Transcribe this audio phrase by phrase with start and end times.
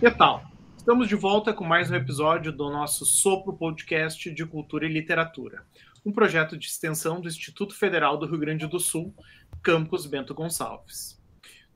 [0.00, 0.42] Que tal?
[0.78, 5.62] Estamos de volta com mais um episódio do nosso Sopro Podcast de Cultura e Literatura,
[6.06, 9.14] um projeto de extensão do Instituto Federal do Rio Grande do Sul,
[9.62, 11.20] Campus Bento Gonçalves.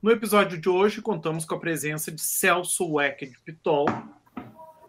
[0.01, 3.85] No episódio de hoje, contamos com a presença de Celso Weck de Pitol,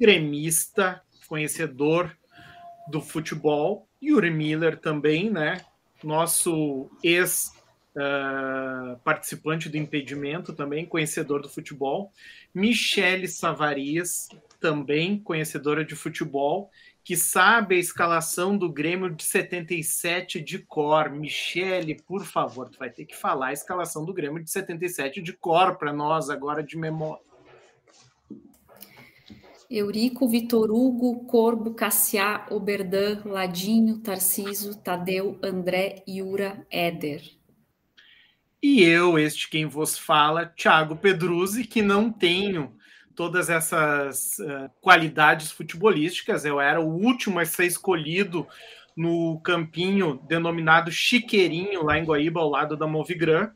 [0.00, 2.16] gremista, conhecedor
[2.88, 5.60] do futebol, Yuri Miller também, né?
[6.02, 7.52] Nosso ex
[7.96, 12.12] uh, participante do impedimento também, conhecedor do futebol,
[12.56, 16.70] Michele Savarias, também conhecedora de futebol,
[17.04, 21.10] que sabe a escalação do Grêmio de 77 de cor.
[21.10, 25.34] Michele, por favor, tu vai ter que falar a escalação do Grêmio de 77 de
[25.34, 27.22] cor para nós agora de memória.
[29.68, 37.35] Eurico, Vitor Hugo, Corbo, Cassiá, Oberdan, Ladinho, Tarciso, Tadeu, André, Yura, Éder.
[38.68, 42.76] E eu, este quem vos fala, Thiago Pedruzzi, que não tenho
[43.14, 46.44] todas essas uh, qualidades futebolísticas.
[46.44, 48.44] Eu era o último a ser escolhido
[48.96, 53.52] no campinho denominado Chiqueirinho, lá em Guaíba, ao lado da Movigran,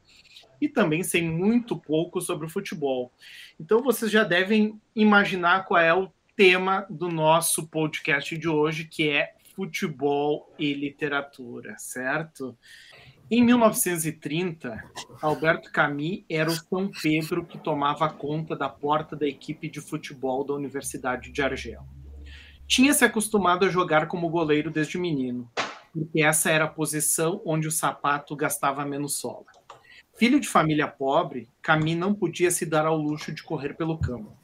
[0.61, 3.13] e também sei muito pouco sobre o futebol.
[3.59, 9.11] Então vocês já devem imaginar qual é o tema do nosso podcast de hoje, que
[9.11, 12.57] é futebol e literatura, certo?
[13.33, 14.83] Em 1930,
[15.23, 20.43] Alberto Camus era o São Pedro que tomava conta da porta da equipe de futebol
[20.43, 21.85] da Universidade de Argel.
[22.67, 25.49] Tinha se acostumado a jogar como goleiro desde menino,
[25.93, 29.47] porque essa era a posição onde o sapato gastava menos sola.
[30.17, 34.37] Filho de família pobre, Camus não podia se dar ao luxo de correr pelo campo.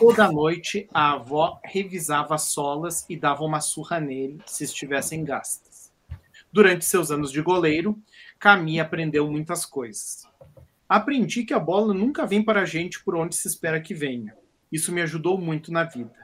[0.00, 5.75] Toda noite, a avó revisava as solas e dava uma surra nele se estivessem gastas.
[6.56, 8.02] Durante seus anos de goleiro,
[8.38, 10.22] Cami aprendeu muitas coisas.
[10.88, 14.34] Aprendi que a bola nunca vem para a gente por onde se espera que venha.
[14.72, 16.16] Isso me ajudou muito na vida,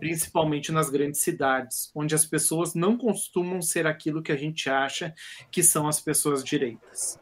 [0.00, 5.14] principalmente nas grandes cidades, onde as pessoas não costumam ser aquilo que a gente acha
[5.52, 7.20] que são as pessoas direitas.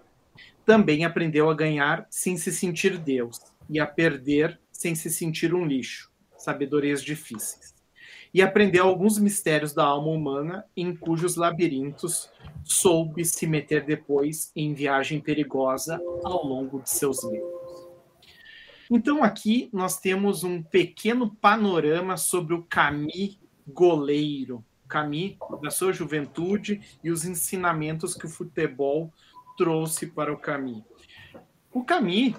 [0.65, 5.67] Também aprendeu a ganhar sem se sentir Deus e a perder sem se sentir um
[5.67, 7.74] lixo, sabedorias difíceis
[8.35, 12.29] e aprendeu alguns mistérios da alma humana em cujos labirintos
[12.65, 17.89] soube se meter depois em viagem perigosa ao longo de seus livros.
[18.91, 26.81] Então aqui nós temos um pequeno panorama sobre o Camille goleiro, Camille da sua juventude
[27.05, 29.13] e os ensinamentos que o futebol
[29.57, 30.85] trouxe para o Camille.
[31.73, 32.37] O Camille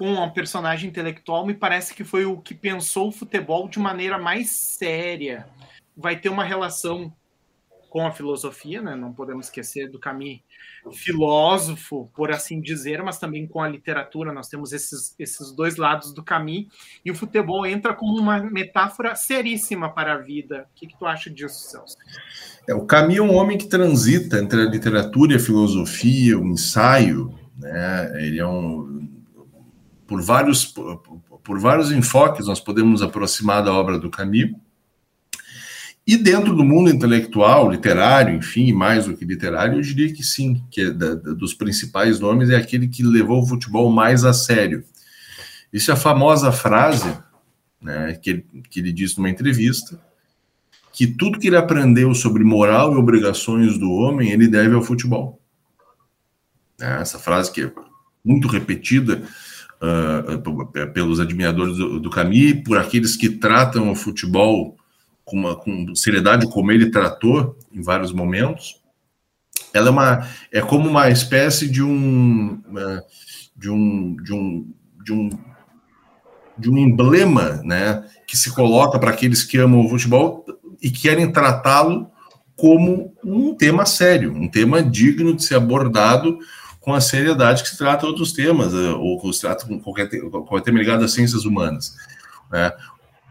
[0.00, 4.18] com a personagem intelectual, me parece que foi o que pensou o futebol de maneira
[4.18, 5.46] mais séria.
[5.94, 7.12] Vai ter uma relação
[7.90, 8.96] com a filosofia, né?
[8.96, 10.40] não podemos esquecer do Camus
[10.94, 14.32] filósofo, por assim dizer, mas também com a literatura.
[14.32, 16.68] Nós temos esses, esses dois lados do Camus,
[17.04, 20.66] e o futebol entra como uma metáfora seríssima para a vida.
[20.70, 21.98] O que, que tu acha disso, Celso?
[22.66, 26.46] É, o Camus é um homem que transita entre a literatura e a filosofia, o
[26.46, 27.38] ensaio.
[27.58, 28.24] Né?
[28.24, 29.09] Ele é um
[30.10, 30.96] por vários, por,
[31.44, 34.56] por vários enfoques, nós podemos nos aproximar da obra do Camus.
[36.04, 40.64] E dentro do mundo intelectual, literário, enfim, mais do que literário, eu diria que sim,
[40.68, 44.32] que é da, da, dos principais nomes é aquele que levou o futebol mais a
[44.32, 44.82] sério.
[45.72, 47.16] Isso é a famosa frase
[47.80, 49.96] né, que, que ele disse numa entrevista,
[50.92, 55.40] que tudo que ele aprendeu sobre moral e obrigações do homem, ele deve ao futebol.
[56.80, 57.72] É, essa frase que é
[58.24, 59.22] muito repetida
[59.80, 64.76] uh, pelos admiradores do, do Camus, por aqueles que tratam o futebol
[65.24, 68.80] com, uma, com seriedade como ele tratou em vários momentos.
[69.72, 72.60] Ela é uma é como uma espécie de um
[73.56, 74.74] de um de um
[75.04, 75.30] de um
[76.58, 80.44] de um emblema, né, que se coloca para aqueles que amam o futebol
[80.82, 82.10] e querem tratá-lo
[82.54, 86.38] como um tema sério, um tema digno de ser abordado
[86.80, 90.08] com a seriedade que se trata outros temas, eh, ou que se trata com qualquer,
[90.08, 91.94] qualquer tema ligado às ciências humanas.
[92.50, 92.72] Né?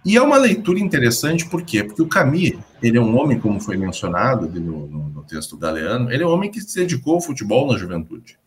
[0.06, 1.84] E é uma leitura interessante, por quê?
[1.84, 6.12] Porque o Camus, ele é um homem, como foi mencionado no, no, no texto galeano,
[6.12, 8.38] ele é um homem que se dedicou ao futebol na juventude.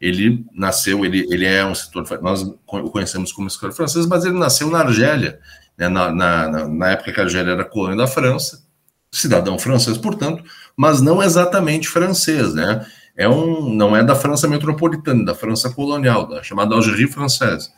[0.00, 4.38] Ele nasceu, ele, ele é um setor, nós o conhecemos como escritor francês, mas ele
[4.38, 5.40] nasceu na Argélia,
[5.76, 8.64] né, na, na, na época que a Argélia era colônia da França,
[9.10, 10.44] cidadão francês, portanto,
[10.76, 12.86] mas não exatamente francês, né?
[13.16, 17.70] É um, não é da França metropolitana, da França colonial, da chamada Algérie Française.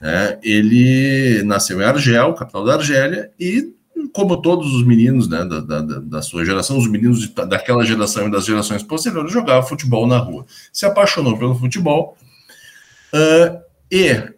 [0.00, 3.74] É, ele nasceu em Argel, capital da Argélia, e
[4.12, 8.26] como todos os meninos né, da, da, da, sua geração, os meninos de, daquela geração
[8.26, 10.44] e das gerações posteriores, jogava futebol na rua.
[10.72, 12.16] Se apaixonou pelo futebol
[13.14, 13.60] uh,
[13.90, 14.32] e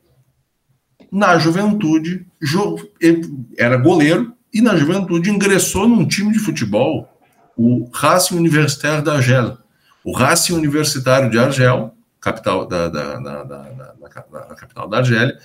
[1.11, 2.27] na juventude,
[3.57, 7.09] era goleiro, e na juventude ingressou num time de futebol,
[7.57, 9.59] o Racing Universitaire d'Argel.
[10.05, 15.39] O Racing Universitário de Argel, capital da, da, da, da, capital da Argélia,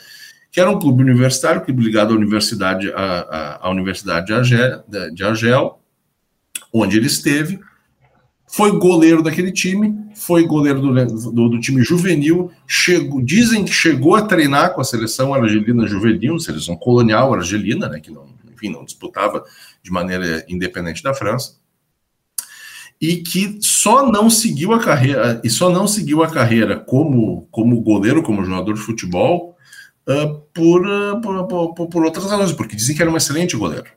[0.51, 4.83] que era um clube universitário, clube ligado à Universidade, à, à Universidade de Argel,
[5.13, 5.79] de Argel,
[6.73, 7.59] onde ele esteve,
[8.47, 14.15] foi goleiro daquele time, foi goleiro do, do, do, time juvenil, chegou, dizem que chegou
[14.15, 18.83] a treinar com a seleção argelina juvenil, seleção colonial argelina, né, que não, enfim, não
[18.83, 19.44] disputava
[19.83, 21.57] de maneira independente da França,
[23.01, 27.79] e que só não seguiu a carreira e só não seguiu a carreira como, como
[27.81, 29.55] goleiro, como jogador de futebol,
[30.07, 33.89] uh, por, uh, por, por, por outras razões, porque dizem que era um excelente goleiro.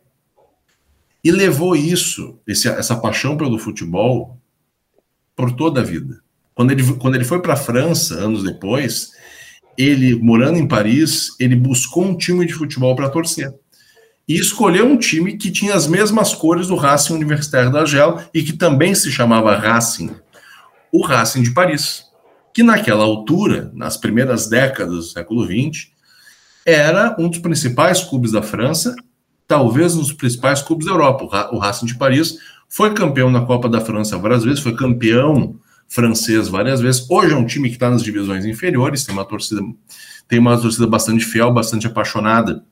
[1.25, 4.39] E levou isso, esse, essa paixão pelo futebol,
[5.35, 6.21] por toda a vida.
[6.55, 9.11] Quando ele, quando ele foi para a França, anos depois,
[9.77, 13.53] ele, morando em Paris, ele buscou um time de futebol para torcer.
[14.33, 18.43] E escolheu um time que tinha as mesmas cores do Racing Universitário da Argel e
[18.43, 20.11] que também se chamava Racing,
[20.91, 22.05] o Racing de Paris,
[22.55, 25.91] que naquela altura, nas primeiras décadas do século XX,
[26.65, 28.97] era um dos principais clubes da França,
[29.47, 31.51] talvez um dos principais clubes da Europa.
[31.53, 32.39] O Racing de Paris
[32.71, 35.57] foi campeão na Copa da França várias vezes, foi campeão
[35.87, 37.05] francês várias vezes.
[37.11, 39.61] Hoje é um time que está nas divisões inferiores, tem uma torcida,
[40.27, 42.65] tem uma torcida bastante fiel, bastante apaixonada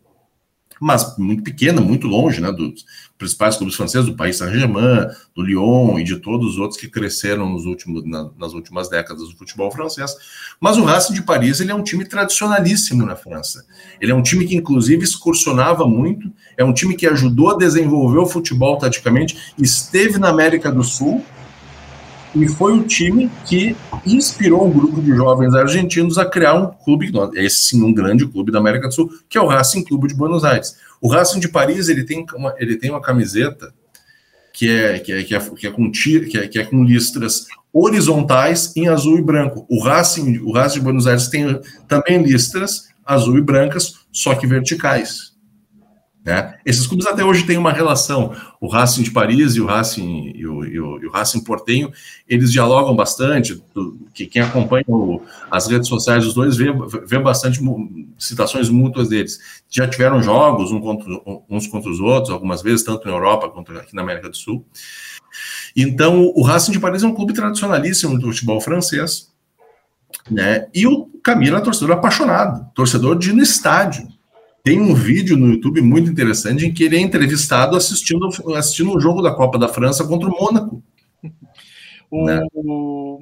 [0.80, 2.86] mas muito pequena, muito longe né, dos
[3.18, 7.50] principais clubes franceses, do Paris Saint-Germain, do Lyon e de todos os outros que cresceram
[7.50, 10.16] nos últimos, na, nas últimas décadas do futebol francês.
[10.58, 13.66] Mas o Racing de Paris ele é um time tradicionalíssimo na França.
[14.00, 18.18] Ele é um time que, inclusive, excursionava muito, é um time que ajudou a desenvolver
[18.18, 21.22] o futebol taticamente, esteve na América do Sul
[22.34, 27.10] e foi o time que inspirou um grupo de jovens argentinos a criar um clube,
[27.34, 30.14] esse sim, um grande clube da América do Sul, que é o Racing Clube de
[30.14, 30.76] Buenos Aires.
[31.00, 33.72] O Racing de Paris ele tem uma, ele tem uma camiseta
[34.52, 37.46] que é, que é, que é, que é com que é, que é com listras
[37.72, 39.64] horizontais em azul e branco.
[39.68, 44.46] O Racing, o Racing de Buenos Aires tem também listras azul e brancas, só que
[44.46, 45.29] verticais.
[46.24, 46.58] Né?
[46.66, 48.34] Esses clubes até hoje têm uma relação.
[48.60, 51.90] O Racing de Paris e o Racing e o, e o, e o Racing Portenho,
[52.28, 53.62] eles dialogam bastante.
[54.12, 56.66] Que quem acompanha o, as redes sociais dos dois vê,
[57.06, 57.60] vê bastante
[58.18, 59.62] citações mútuas deles.
[59.68, 61.08] Já tiveram jogos um contra,
[61.48, 64.64] uns contra os outros, algumas vezes, tanto na Europa quanto aqui na América do Sul.
[65.74, 69.30] Então, o Racing de Paris é um clube tradicionalíssimo do futebol francês.
[70.30, 70.66] Né?
[70.74, 74.09] E o Camilo é torcedor apaixonado, torcedor de ir no estádio
[74.62, 79.00] tem um vídeo no YouTube muito interessante em que ele é entrevistado assistindo, assistindo um
[79.00, 80.82] jogo da Copa da França contra o Mônaco.
[82.10, 82.40] O, né?
[82.52, 83.20] o,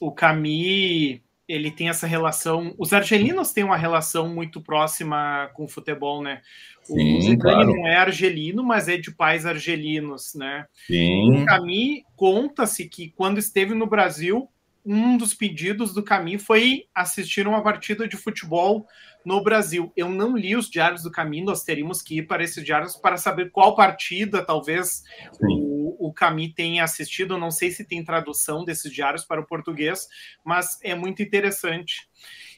[0.00, 2.74] o Camille, ele tem essa relação.
[2.78, 6.40] Os argelinos têm uma relação muito próxima com o futebol, né?
[6.88, 7.66] O Sim, claro.
[7.66, 10.64] não é argelino, mas é de pais argelinos, né?
[10.86, 11.42] Sim.
[11.42, 14.48] O Camille conta-se que quando esteve no Brasil,
[14.84, 18.86] um dos pedidos do Camille foi assistir uma partida de futebol
[19.24, 19.92] no Brasil.
[19.96, 23.16] Eu não li os diários do caminho, nós teríamos que ir para esses diários para
[23.16, 25.02] saber qual partida talvez
[25.42, 27.38] o, o Caminho tenha assistido.
[27.38, 30.08] não sei se tem tradução desses diários para o português,
[30.44, 32.08] mas é muito interessante.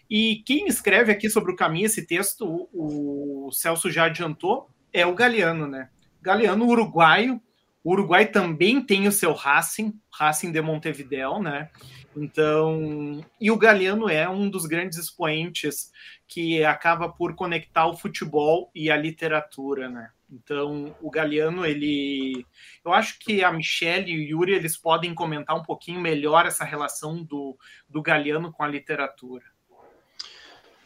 [0.09, 5.07] E quem escreve aqui sobre o caminho, esse texto, o, o Celso já adiantou, é
[5.07, 5.89] o Galeano, né?
[6.21, 7.41] Galeano, uruguaio.
[7.85, 11.69] O Uruguai também tem o seu Racing, Racing de Montevideo, né?
[12.17, 15.91] Então, e o Galeano é um dos grandes expoentes
[16.29, 20.11] que acaba por conectar o futebol e a literatura, né?
[20.33, 22.47] Então, o Galeano, ele.
[22.83, 26.65] Eu acho que a Michelle e o Yuri eles podem comentar um pouquinho melhor essa
[26.65, 29.45] relação do, do Galeano com a literatura.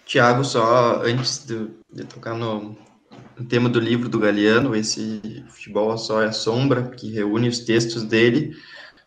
[0.05, 2.77] Tiago, só antes de, de tocar no,
[3.37, 7.61] no, tema do livro do Galeano, esse Futebol Só é a Sombra, que reúne os
[7.61, 8.57] textos dele,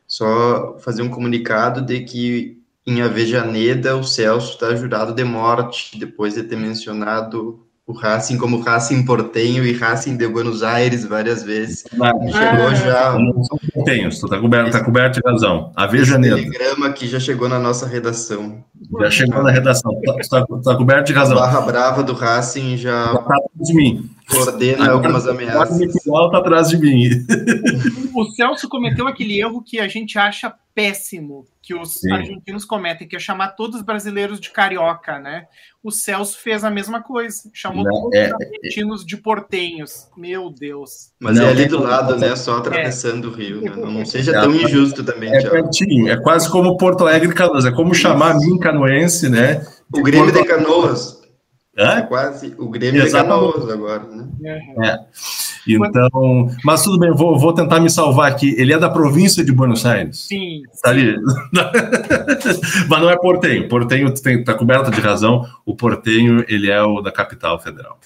[0.10, 6.34] só fazer um comunicado de que em Avejaneda, o Celso está jurado de morte, depois
[6.34, 11.86] de ter mencionado o Racing como Racing Portenho e Racing de Buenos Aires várias vezes.
[12.02, 13.18] Ah, chegou já.
[13.18, 15.72] Não são portenhos, tá coberto, tá coberto de razão.
[15.76, 16.40] Avejaneda.
[16.40, 18.64] Esse telegrama aqui já chegou na nossa redação.
[19.02, 21.38] Já chegou na redação, está tá, tá coberto de razão.
[21.38, 23.14] A barra brava do Racing já.
[23.14, 24.10] Já tá de mim.
[24.30, 25.80] Coordena algumas ameaças.
[25.80, 27.10] O está atrás de mim.
[28.14, 32.12] O Celso cometeu aquele erro que a gente acha péssimo que os Sim.
[32.12, 35.46] argentinos cometem, que é chamar todos os brasileiros de carioca, né?
[35.84, 40.08] O Celso fez a mesma coisa, chamou não, todos é, os argentinos é, de portenhos.
[40.18, 41.12] Meu Deus.
[41.20, 42.36] Mas não, é ali do lado, né?
[42.36, 43.32] Só atravessando é.
[43.32, 43.72] o rio, né?
[43.76, 47.72] Não, não seja tão injusto também, É pertinho, é quase como Porto Alegre Canoas, é
[47.72, 49.66] como chamar a mim canoense, né?
[49.94, 50.44] O Grêmio Porto...
[50.44, 51.19] de Canoas.
[51.82, 53.70] É quase o Grêmio Exatamente.
[53.70, 54.28] é agora, né?
[54.84, 55.00] É.
[55.68, 58.56] Então, mas tudo bem, vou, vou tentar me salvar aqui.
[58.58, 60.28] Ele é da província de Buenos Aires.
[60.28, 60.64] Sim.
[60.82, 61.16] Tá ali.
[62.90, 63.68] mas não é portenho.
[63.70, 65.46] Portenho está coberto de razão.
[65.66, 68.00] O portenho, ele é o da capital federal.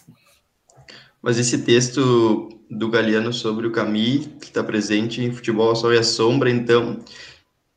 [1.21, 5.97] Mas esse texto do Galeano sobre o Camille, que está presente em Futebol, Sol e
[5.97, 6.99] a Sombra, então,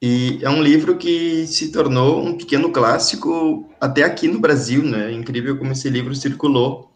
[0.03, 5.11] e é um livro que se tornou um pequeno clássico até aqui no Brasil, né?
[5.11, 6.93] É incrível como esse livro circulou.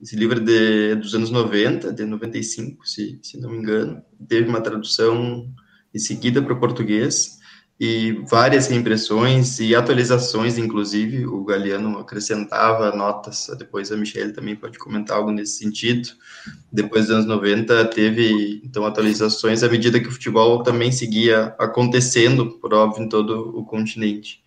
[0.00, 4.02] Esse livro é de, dos anos 90, de 95, se, se não me engano.
[4.28, 5.48] Teve uma tradução
[5.94, 7.38] em seguida para o português
[7.84, 11.26] e várias reimpressões e atualizações, inclusive.
[11.26, 16.10] O Galeano acrescentava notas, depois a Michelle também pode comentar algo nesse sentido.
[16.70, 22.52] Depois dos anos 90, teve então atualizações à medida que o futebol também seguia acontecendo,
[22.60, 24.44] por óbvio, em todo o continente.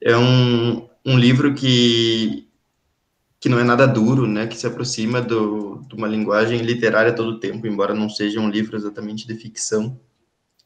[0.00, 2.46] É um, um livro que,
[3.40, 7.30] que não é nada duro, né, que se aproxima do, de uma linguagem literária todo
[7.30, 9.98] o tempo, embora não seja um livro exatamente de ficção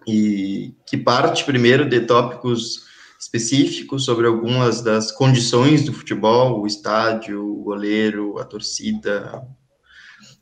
[0.06, 2.84] e que parte primeiro de tópicos
[3.18, 9.42] específicos sobre algumas das condições do futebol, o estádio, o goleiro, a torcida,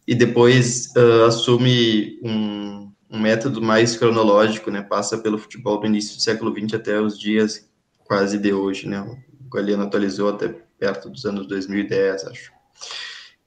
[0.06, 6.16] e depois uh, assume um, um, método mais cronológico, né, passa pelo futebol do início
[6.16, 7.68] do século XX até os dias
[8.04, 12.52] quase de hoje, né, o Galeano atualizou até perto dos anos 2010, acho.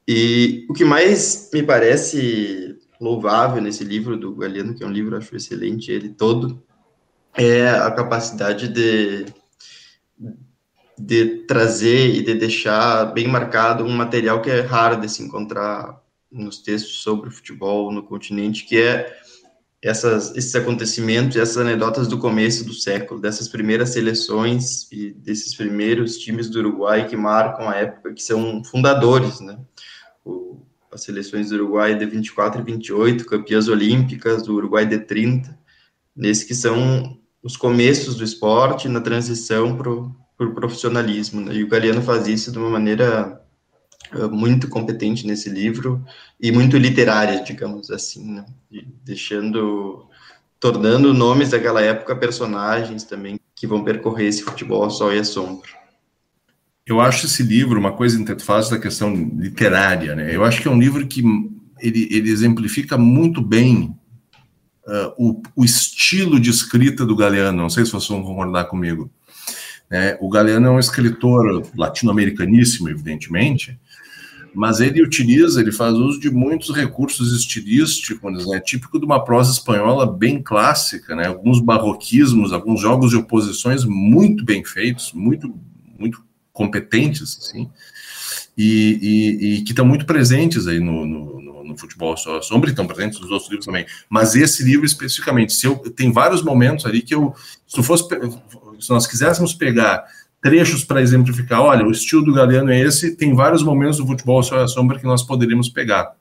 [0.08, 5.16] E o que mais me parece louvável nesse livro do Galeano, que é um livro,
[5.16, 6.62] acho excelente, ele todo,
[7.34, 9.26] é a capacidade de,
[10.98, 16.00] de trazer e de deixar bem marcado um material que é raro de se encontrar
[16.30, 19.14] nos textos sobre futebol no continente, que é
[19.82, 26.18] essas, esses acontecimentos, essas anedotas do começo do século, dessas primeiras seleções e desses primeiros
[26.18, 29.58] times do Uruguai que marcam a época, que são fundadores, né?
[30.92, 35.58] As seleções do Uruguai de 24 e 28, campeãs olímpicas, do Uruguai de 30,
[36.14, 41.40] nesse que são os começos do esporte na transição para o pro profissionalismo.
[41.40, 41.54] Né?
[41.54, 43.40] E o Galeano faz isso de uma maneira
[44.12, 46.04] uh, muito competente nesse livro
[46.40, 48.44] e muito literária, digamos assim, né?
[49.04, 50.06] deixando,
[50.60, 55.70] tornando nomes daquela época personagens também que vão percorrer esse futebol sol e à sombra.
[56.86, 60.34] Eu acho esse livro uma coisa faz da questão literária, né?
[60.34, 61.20] Eu acho que é um livro que
[61.80, 63.92] ele, ele exemplifica muito bem
[64.86, 67.60] uh, o, o, estilo de escrita do Galeano.
[67.60, 69.10] Não sei se vocês vão concordar comigo.
[69.90, 73.78] É, o Galeano é um escritor latino-americaníssimo, evidentemente,
[74.54, 79.52] mas ele utiliza, ele faz uso de muitos recursos estilísticos, né, típico de uma prosa
[79.52, 85.54] espanhola bem clássica, né, alguns barroquismos, alguns jogos de oposições muito bem feitos, muito,
[85.96, 86.25] muito
[86.56, 87.70] competentes, assim,
[88.56, 92.86] e, e, e que estão muito presentes aí no, no, no futebol só sombra, estão
[92.86, 93.84] presentes nos outros livros também.
[94.08, 97.34] Mas esse livro especificamente, se eu, tem vários momentos ali que eu,
[97.66, 98.08] se, fosse,
[98.80, 100.04] se nós quiséssemos pegar
[100.40, 104.42] trechos para exemplificar, olha, o estilo do Galeano é esse, tem vários momentos do futebol
[104.42, 106.14] só sombra que nós poderíamos pegar.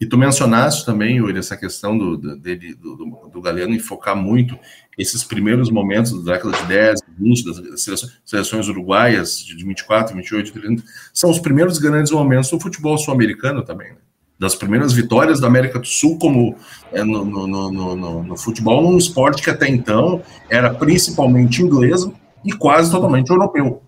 [0.00, 4.14] E tu mencionaste também, Yuri, essa questão do, do, do, do, do Galeano em focar
[4.16, 4.56] muito
[4.96, 10.52] esses primeiros momentos da década de 10, 20, das seleções, seleções uruguaias de 24, 28,
[10.52, 13.98] 30, são os primeiros grandes momentos do futebol sul-americano também, né?
[14.38, 16.56] das primeiras vitórias da América do Sul como
[16.92, 22.08] é, no, no, no, no, futebol, um esporte que até então era principalmente inglês
[22.44, 23.82] e quase totalmente europeu.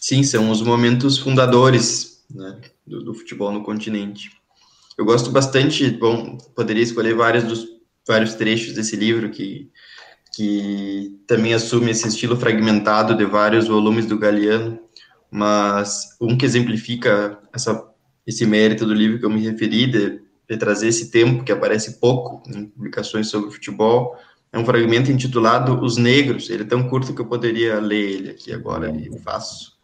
[0.00, 4.39] Sim, são os momentos fundadores né, do, do futebol no continente.
[5.00, 7.66] Eu gosto bastante, bom, poderia escolher vários dos
[8.06, 9.70] vários trechos desse livro que
[10.34, 14.78] que também assume esse estilo fragmentado de vários volumes do Galeano,
[15.30, 17.82] mas um que exemplifica essa
[18.26, 21.98] esse mérito do livro que eu me referi de, de trazer esse tempo que aparece
[21.98, 24.14] pouco em publicações sobre futebol
[24.52, 26.50] é um fragmento intitulado Os Negros.
[26.50, 29.78] Ele é tão curto que eu poderia ler ele aqui agora e faço.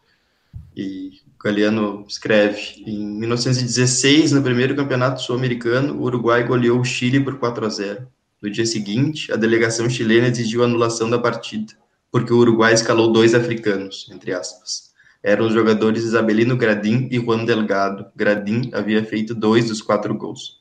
[0.75, 7.37] E Galeano escreve: em 1916, no primeiro campeonato sul-americano, o Uruguai goleou o Chile por
[7.37, 8.07] 4 a 0.
[8.41, 11.73] No dia seguinte, a delegação chilena exigiu a anulação da partida,
[12.11, 14.87] porque o Uruguai escalou dois africanos, entre aspas.
[15.23, 18.05] Eram os jogadores Isabelino Gradim e Juan Delgado.
[18.15, 20.57] Gradim havia feito dois dos quatro gols.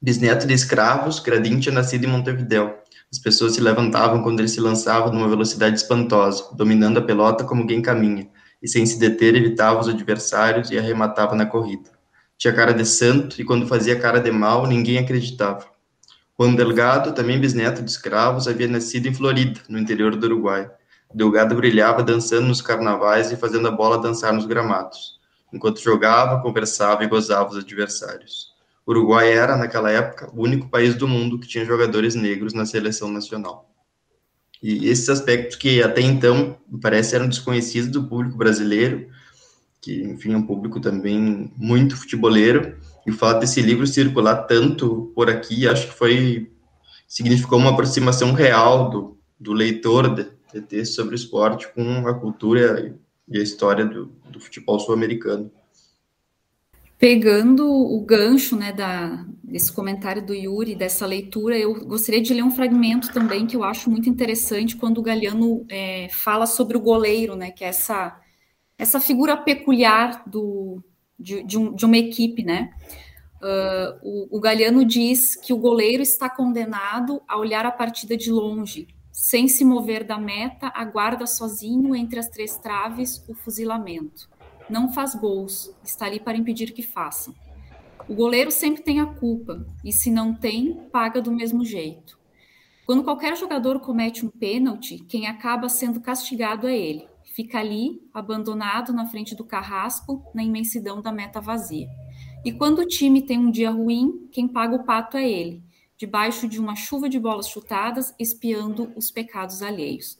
[0.00, 2.74] Bisneto de escravos, Gradim tinha nascido em Montevideo.
[3.10, 7.66] As pessoas se levantavam quando ele se lançava numa velocidade espantosa, dominando a pelota como
[7.66, 8.28] quem caminha
[8.62, 11.90] e sem se deter evitava os adversários e arrematava na corrida.
[12.38, 15.66] Tinha cara de santo e quando fazia cara de mal, ninguém acreditava.
[16.38, 20.70] Juan Delgado, também bisneto de escravos, havia nascido em Florida, no interior do Uruguai.
[21.14, 25.18] Delgado brilhava dançando nos carnavais e fazendo a bola dançar nos gramados,
[25.50, 28.54] enquanto jogava, conversava e gozava os adversários.
[28.84, 32.66] O Uruguai era, naquela época, o único país do mundo que tinha jogadores negros na
[32.66, 33.70] seleção nacional.
[34.68, 39.06] E esses aspectos que até então parece eram desconhecidos do público brasileiro,
[39.80, 45.12] que enfim é um público também muito futeboleiro, e o fato desse livro circular tanto
[45.14, 46.50] por aqui, acho que foi
[47.06, 52.14] significou uma aproximação real do, do leitor de, de texto sobre o esporte com a
[52.14, 52.92] cultura
[53.28, 55.48] e a história do, do futebol sul-americano.
[56.98, 62.42] Pegando o gancho né, da, desse comentário do Yuri, dessa leitura, eu gostaria de ler
[62.42, 66.80] um fragmento também que eu acho muito interessante quando o Galeano é, fala sobre o
[66.80, 68.20] goleiro, né, que é essa,
[68.76, 70.82] essa figura peculiar do,
[71.18, 72.42] de, de, um, de uma equipe.
[72.42, 72.70] Né?
[73.36, 78.30] Uh, o, o Galeano diz que o goleiro está condenado a olhar a partida de
[78.32, 84.28] longe, sem se mover da meta, aguarda sozinho entre as três traves o fuzilamento
[84.68, 87.34] não faz gols, está ali para impedir que façam.
[88.08, 92.16] O goleiro sempre tem a culpa, e se não tem, paga do mesmo jeito.
[92.86, 97.08] Quando qualquer jogador comete um pênalti, quem acaba sendo castigado é ele.
[97.34, 101.88] Fica ali, abandonado na frente do carrasco, na imensidão da meta vazia.
[102.44, 105.64] E quando o time tem um dia ruim, quem paga o pato é ele,
[105.98, 110.16] debaixo de uma chuva de bolas chutadas, espiando os pecados alheios.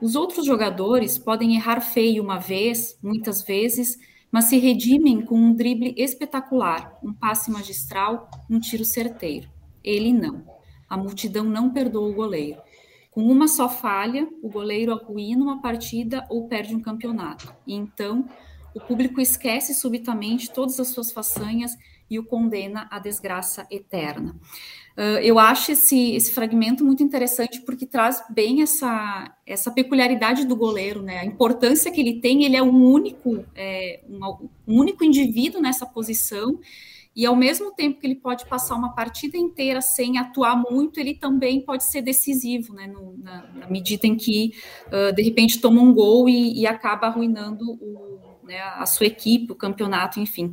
[0.00, 3.98] Os outros jogadores podem errar feio uma vez, muitas vezes,
[4.30, 9.48] mas se redimem com um drible espetacular, um passe magistral, um tiro certeiro.
[9.82, 10.44] Ele não.
[10.88, 12.60] A multidão não perdoa o goleiro.
[13.10, 17.54] Com uma só falha, o goleiro arruína uma partida ou perde um campeonato.
[17.66, 18.28] E então,
[18.74, 21.74] o público esquece subitamente todas as suas façanhas
[22.10, 24.36] e o condena à desgraça eterna.
[24.96, 30.56] Uh, eu acho esse, esse fragmento muito interessante porque traz bem essa, essa peculiaridade do
[30.56, 31.18] goleiro, né?
[31.18, 35.84] A importância que ele tem, ele é um único, é, um, um, único indivíduo nessa
[35.84, 36.58] posição,
[37.14, 41.14] e ao mesmo tempo que ele pode passar uma partida inteira sem atuar muito, ele
[41.14, 42.86] também pode ser decisivo, né?
[42.86, 44.54] No, na, na, medida em que
[44.86, 49.52] uh, de repente toma um gol e, e acaba arruinando o, né, a sua equipe,
[49.52, 50.52] o campeonato, enfim.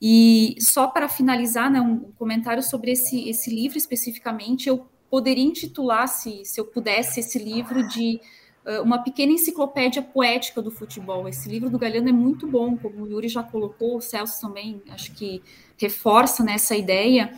[0.00, 6.08] E só para finalizar, né, um comentário sobre esse, esse livro especificamente, eu poderia intitular,
[6.08, 8.20] se, se eu pudesse, esse livro de
[8.64, 11.28] uh, uma pequena enciclopédia poética do futebol.
[11.28, 14.80] Esse livro do Galeano é muito bom, como o Yuri já colocou, o Celso também
[14.88, 15.42] acho que
[15.76, 17.32] reforça nessa né, ideia,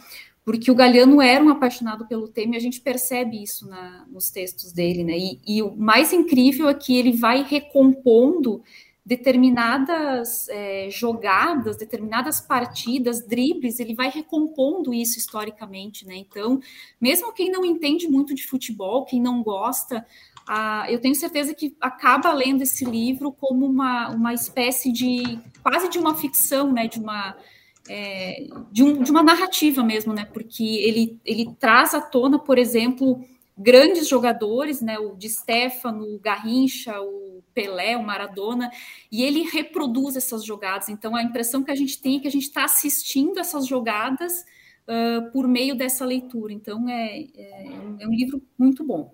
[0.45, 4.31] porque o Galeano era um apaixonado pelo tema e a gente percebe isso na, nos
[4.31, 5.17] textos dele, né?
[5.17, 8.63] E, e o mais incrível é que ele vai recompondo
[9.05, 16.15] determinadas é, jogadas, determinadas partidas, dribles, ele vai recompondo isso historicamente, né?
[16.17, 16.61] Então,
[17.01, 20.07] mesmo quem não entende muito de futebol, quem não gosta,
[20.89, 25.99] eu tenho certeza que acaba lendo esse livro como uma, uma espécie de quase de
[25.99, 26.87] uma ficção, né?
[26.87, 27.37] De uma
[27.89, 30.25] é, de, um, de uma narrativa mesmo, né?
[30.33, 33.25] Porque ele, ele traz à tona, por exemplo,
[33.57, 34.99] grandes jogadores, né?
[34.99, 38.71] O de Stefano, o Garrincha, o Pelé, o Maradona,
[39.11, 40.89] e ele reproduz essas jogadas.
[40.89, 44.45] Então a impressão que a gente tem é que a gente está assistindo essas jogadas
[44.89, 46.53] uh, por meio dessa leitura.
[46.53, 47.67] Então é, é,
[48.01, 49.13] é um livro muito bom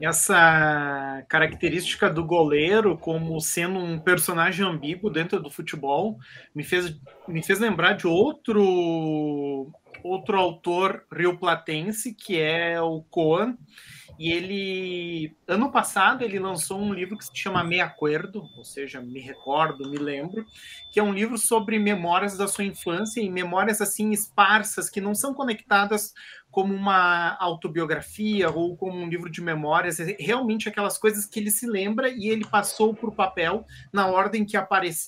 [0.00, 6.18] essa característica do goleiro como sendo um personagem ambíguo dentro do futebol
[6.54, 9.70] me fez, me fez lembrar de outro
[10.02, 13.56] outro autor rioplatense, que é o Coan,
[14.18, 19.00] e ele, ano passado, ele lançou um livro que se chama Me Acuerdo, ou seja,
[19.00, 20.46] me recordo, me lembro,
[20.92, 25.14] que é um livro sobre memórias da sua infância e memórias assim esparsas que não
[25.14, 26.12] são conectadas
[26.52, 31.50] como uma autobiografia ou como um livro de memórias, é realmente aquelas coisas que ele
[31.50, 34.54] se lembra e ele passou para o papel na ordem que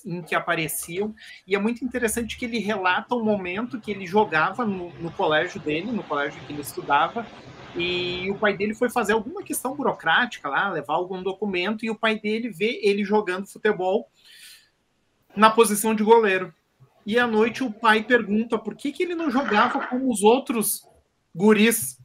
[0.07, 1.13] em que apareciam.
[1.45, 5.61] E é muito interessante que ele relata um momento que ele jogava no, no colégio
[5.61, 7.27] dele, no colégio que ele estudava,
[7.75, 11.95] e o pai dele foi fazer alguma questão burocrática lá, levar algum documento, e o
[11.95, 14.09] pai dele vê ele jogando futebol
[15.35, 16.51] na posição de goleiro.
[17.05, 20.87] E à noite o pai pergunta por que, que ele não jogava como os outros
[21.35, 21.97] guris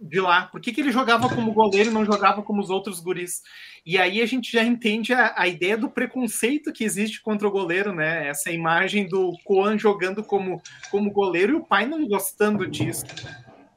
[0.00, 0.46] de lá.
[0.46, 3.42] Por que, que ele jogava como goleiro e não jogava como os outros guris?
[3.84, 7.50] E aí a gente já entende a, a, ideia do preconceito que existe contra o
[7.50, 8.28] goleiro, né?
[8.28, 13.04] Essa imagem do Koan jogando como, como goleiro e o pai não gostando disso.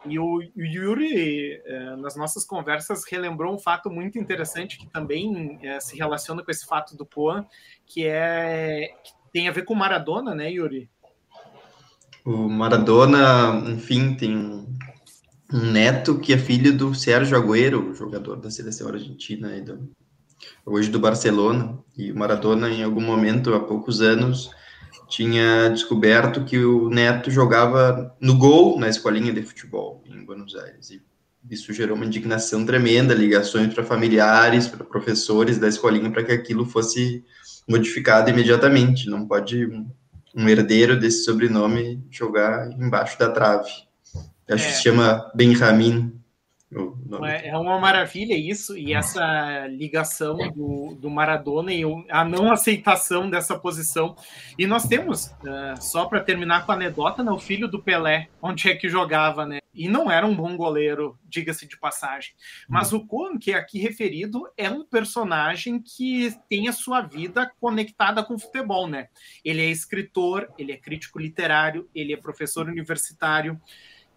[0.06, 5.80] E o, Yuri, eh, nas nossas conversas, relembrou um fato muito interessante que também eh,
[5.80, 7.46] se relaciona com esse fato do Koan,
[7.86, 10.90] que é que tem a ver com Maradona, né, Yuri?
[12.26, 18.88] O Maradona, enfim, tem um neto que é filho do Sérgio Agüero, jogador da seleção
[18.88, 19.90] argentina, e do,
[20.66, 21.78] hoje do Barcelona.
[21.98, 24.50] E o Maradona, em algum momento, há poucos anos,
[25.10, 30.92] tinha descoberto que o neto jogava no gol na escolinha de futebol em Buenos Aires.
[30.92, 31.02] E
[31.52, 36.66] isso gerou uma indignação tremenda, ligações para familiares, para professores da escolinha, para que aquilo
[36.66, 37.22] fosse
[37.68, 39.10] modificado imediatamente.
[39.10, 39.68] Não pode
[40.36, 43.70] um, herdeiro desse sobrenome jogar embaixo da trave.
[44.50, 44.68] Acho é.
[44.68, 46.13] que se chama Benjamin.
[47.26, 53.30] É, é uma maravilha isso, e essa ligação do, do Maradona e a não aceitação
[53.30, 54.16] dessa posição.
[54.58, 58.30] E nós temos, uh, só para terminar com a anedota, né, o filho do Pelé,
[58.42, 59.60] onde é que jogava, né?
[59.74, 62.34] E não era um bom goleiro, diga-se de passagem.
[62.70, 67.52] Mas o Cohen, que é aqui referido, é um personagem que tem a sua vida
[67.60, 69.08] conectada com o futebol, né?
[69.44, 73.60] Ele é escritor, ele é crítico literário, ele é professor universitário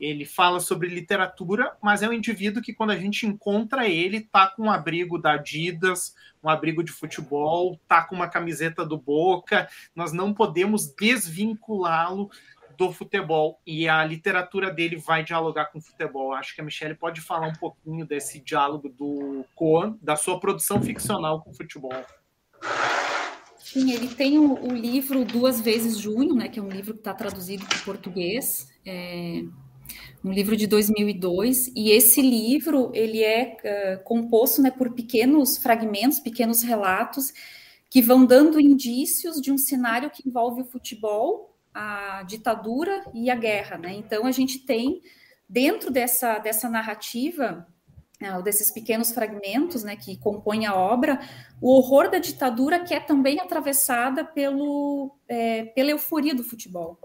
[0.01, 4.49] ele fala sobre literatura, mas é um indivíduo que, quando a gente encontra ele, tá
[4.49, 9.69] com um abrigo da Adidas, um abrigo de futebol, tá com uma camiseta do Boca.
[9.95, 12.31] Nós não podemos desvinculá-lo
[12.77, 16.35] do futebol e a literatura dele vai dialogar com o futebol.
[16.35, 20.83] Acho que a Michelle pode falar um pouquinho desse diálogo do Coan, da sua produção
[20.83, 22.05] ficcional com o futebol.
[23.59, 27.01] Sim, ele tem o, o livro Duas Vezes Junho, né, que é um livro que
[27.01, 28.69] está traduzido para português.
[28.85, 29.43] É,
[30.25, 36.19] um livro de 2002, e esse livro ele é uh, composto né, por pequenos fragmentos,
[36.19, 37.33] pequenos relatos,
[37.89, 43.35] que vão dando indícios de um cenário que envolve o futebol, a ditadura e a
[43.35, 43.79] guerra.
[43.79, 43.95] Né?
[43.95, 45.01] Então, a gente tem,
[45.49, 47.67] dentro dessa, dessa narrativa,
[48.23, 51.21] uh, desses pequenos fragmentos né, que compõem a obra,
[51.61, 56.99] o horror da ditadura que é também atravessada pelo, é, pela euforia do futebol.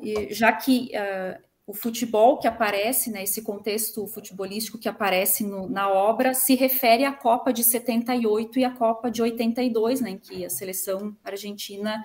[0.00, 5.68] E, já que uh, o futebol que aparece, né, esse contexto futebolístico que aparece no,
[5.68, 10.18] na obra, se refere à Copa de 78 e à Copa de 82, né, em
[10.18, 12.02] que a seleção argentina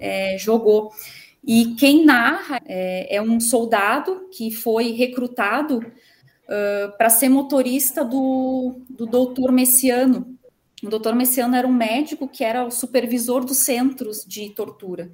[0.00, 0.90] é, jogou.
[1.44, 8.80] E quem narra é, é, um soldado que foi recrutado uh, para ser motorista do,
[8.90, 10.36] do doutor Messiano.
[10.82, 15.12] O doutor Messiano era um médico que era o supervisor dos centros de tortura.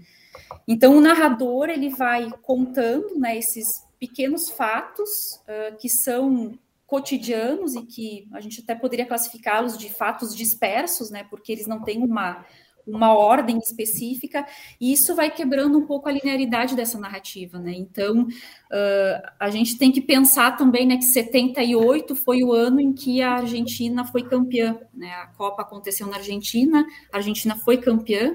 [0.66, 7.82] Então, o narrador ele vai contando né, esses pequenos fatos uh, que são cotidianos e
[7.82, 12.44] que a gente até poderia classificá-los de fatos dispersos, né, porque eles não têm uma,
[12.84, 14.44] uma ordem específica,
[14.80, 17.72] e isso vai quebrando um pouco a linearidade dessa narrativa, né?
[17.72, 22.92] Então, uh, a gente tem que pensar também, né, que 78 foi o ano em
[22.92, 25.12] que a Argentina foi campeã, né?
[25.12, 28.34] A Copa aconteceu na Argentina, a Argentina foi campeã,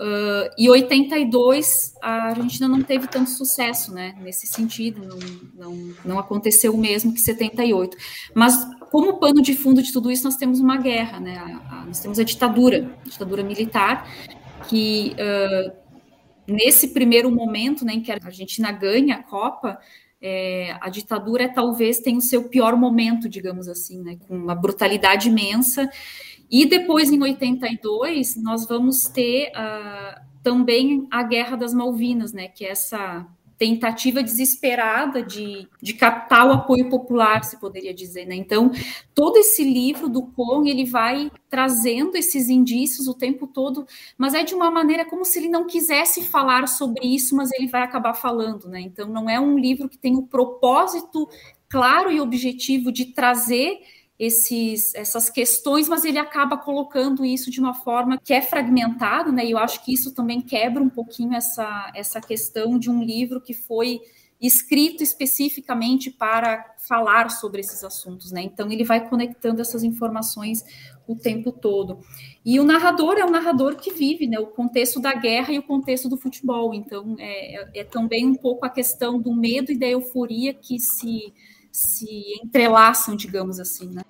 [0.00, 4.14] Uh, e 82 a Argentina não teve tanto sucesso, né?
[4.20, 5.18] Nesse sentido, não,
[5.54, 7.96] não, não aconteceu o mesmo que 78.
[8.32, 8.56] Mas
[8.90, 11.36] como pano de fundo de tudo isso, nós temos uma guerra, né?
[11.36, 14.08] A, a, nós temos a ditadura, a ditadura militar,
[14.68, 15.72] que uh,
[16.46, 19.78] nesse primeiro momento, né, em que a Argentina ganha a Copa,
[20.20, 24.16] é, a ditadura talvez tenha o seu pior momento, digamos assim, né?
[24.28, 25.90] Com uma brutalidade imensa
[26.50, 32.64] e depois, em 82, nós vamos ter uh, também a Guerra das Malvinas, né, que
[32.64, 33.26] é essa
[33.58, 38.36] tentativa desesperada de, de captar o apoio popular, se poderia dizer, né?
[38.36, 38.70] Então,
[39.12, 43.84] todo esse livro do Cohn, ele vai trazendo esses indícios o tempo todo,
[44.16, 47.66] mas é de uma maneira como se ele não quisesse falar sobre isso, mas ele
[47.66, 48.80] vai acabar falando, né?
[48.80, 51.28] Então, não é um livro que tem o propósito
[51.68, 53.80] claro e objetivo de trazer
[54.18, 59.46] esses, essas questões, mas ele acaba colocando isso de uma forma que é fragmentada, né?
[59.46, 63.40] E eu acho que isso também quebra um pouquinho essa, essa questão de um livro
[63.40, 64.00] que foi
[64.40, 68.42] escrito especificamente para falar sobre esses assuntos, né?
[68.42, 70.64] Então ele vai conectando essas informações
[71.06, 72.00] o tempo todo.
[72.44, 74.38] E o narrador é um narrador que vive, né?
[74.38, 76.74] O contexto da guerra e o contexto do futebol.
[76.74, 80.78] Então é, é, é também um pouco a questão do medo e da euforia que
[80.78, 81.32] se
[81.78, 84.02] se entrelaçam, digamos assim, né?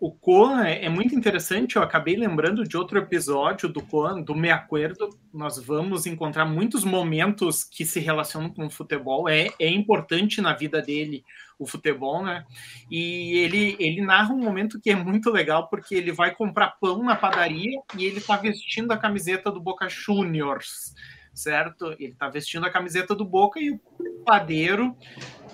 [0.00, 4.34] O Coan é, é muito interessante, eu acabei lembrando de outro episódio do Coan, do
[4.34, 9.68] Me Acuerdo, nós vamos encontrar muitos momentos que se relacionam com o futebol, é, é
[9.68, 11.22] importante na vida dele
[11.58, 12.46] o futebol, né?
[12.90, 17.02] E ele, ele narra um momento que é muito legal, porque ele vai comprar pão
[17.02, 20.94] na padaria e ele tá vestindo a camiseta do Boca Juniors,
[21.34, 21.94] certo?
[21.98, 23.78] Ele tá vestindo a camiseta do Boca e
[24.24, 24.96] padeiro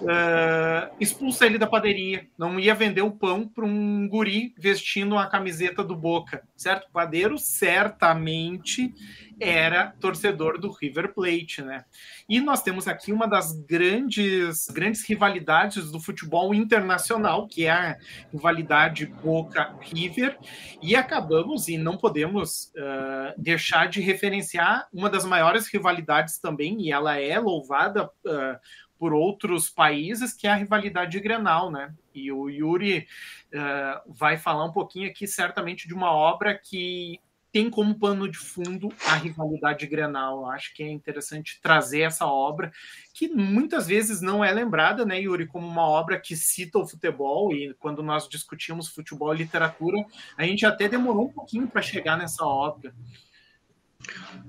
[0.03, 2.27] uh, expulsa ele da padaria.
[2.37, 6.87] Não ia vender o pão para um guri vestindo a camiseta do Boca, certo?
[6.87, 8.93] O padeiro certamente
[9.41, 11.85] era torcedor do River Plate, né?
[12.29, 17.97] E nós temos aqui uma das grandes, grandes rivalidades do futebol internacional, que é a
[18.33, 20.37] rivalidade Boca-River,
[20.83, 26.91] e acabamos, e não podemos uh, deixar de referenciar uma das maiores rivalidades também, e
[26.91, 28.59] ela é louvada uh,
[28.99, 31.95] por outros países, que é a rivalidade de Grenal, né?
[32.15, 33.07] E o Yuri
[33.55, 38.37] uh, vai falar um pouquinho aqui, certamente, de uma obra que tem como pano de
[38.37, 40.41] fundo a rivalidade de Grenal.
[40.41, 42.71] Eu acho que é interessante trazer essa obra,
[43.15, 47.53] que muitas vezes não é lembrada, né, Yuri, como uma obra que cita o futebol,
[47.55, 50.05] e quando nós discutimos futebol e literatura,
[50.37, 52.95] a gente até demorou um pouquinho para chegar nessa obra.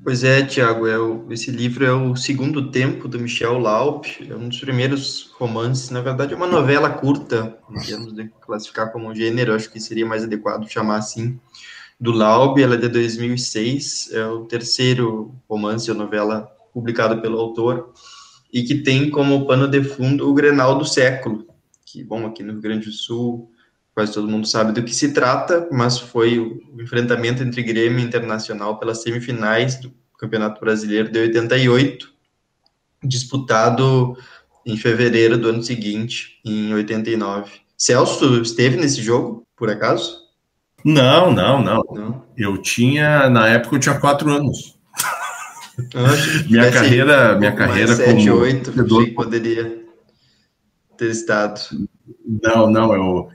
[0.01, 0.95] Pois é, Tiago, é
[1.33, 6.01] esse livro é o Segundo Tempo, do Michel Laub, é um dos primeiros romances, na
[6.01, 10.67] verdade é uma novela curta, podemos classificar como um gênero, acho que seria mais adequado
[10.69, 11.37] chamar assim,
[11.99, 17.91] do Laub, ela é de 2006, é o terceiro romance ou novela publicado pelo autor,
[18.53, 21.45] e que tem como pano de fundo o Grenal do século,
[21.85, 23.51] que, bom, aqui no Rio Grande do Sul,
[23.99, 28.03] quase todo mundo sabe do que se trata, mas foi o enfrentamento entre Grêmio e
[28.03, 32.09] Internacional pelas semifinais do Campeonato Brasileiro de 88,
[33.03, 34.15] disputado
[34.65, 37.51] em fevereiro do ano seguinte, em 89.
[37.77, 40.17] Celso esteve nesse jogo, por acaso?
[40.85, 41.83] Não, não, não.
[41.93, 42.25] não.
[42.37, 44.79] Eu tinha, na época, eu tinha quatro anos.
[46.49, 49.83] minha carreira, minha carreira como 8, poderia
[50.95, 51.59] ter estado.
[52.25, 53.29] Não, não, eu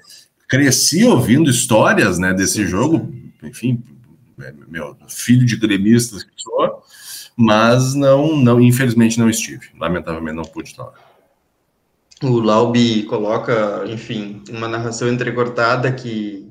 [0.48, 3.82] cresci ouvindo histórias né, desse jogo, enfim,
[4.40, 6.82] é, meu filho de gremistas que sou,
[7.36, 10.90] mas não, não, infelizmente não estive, lamentavelmente não pude estar.
[12.22, 16.44] O Laubi coloca, enfim, uma narração entrecortada que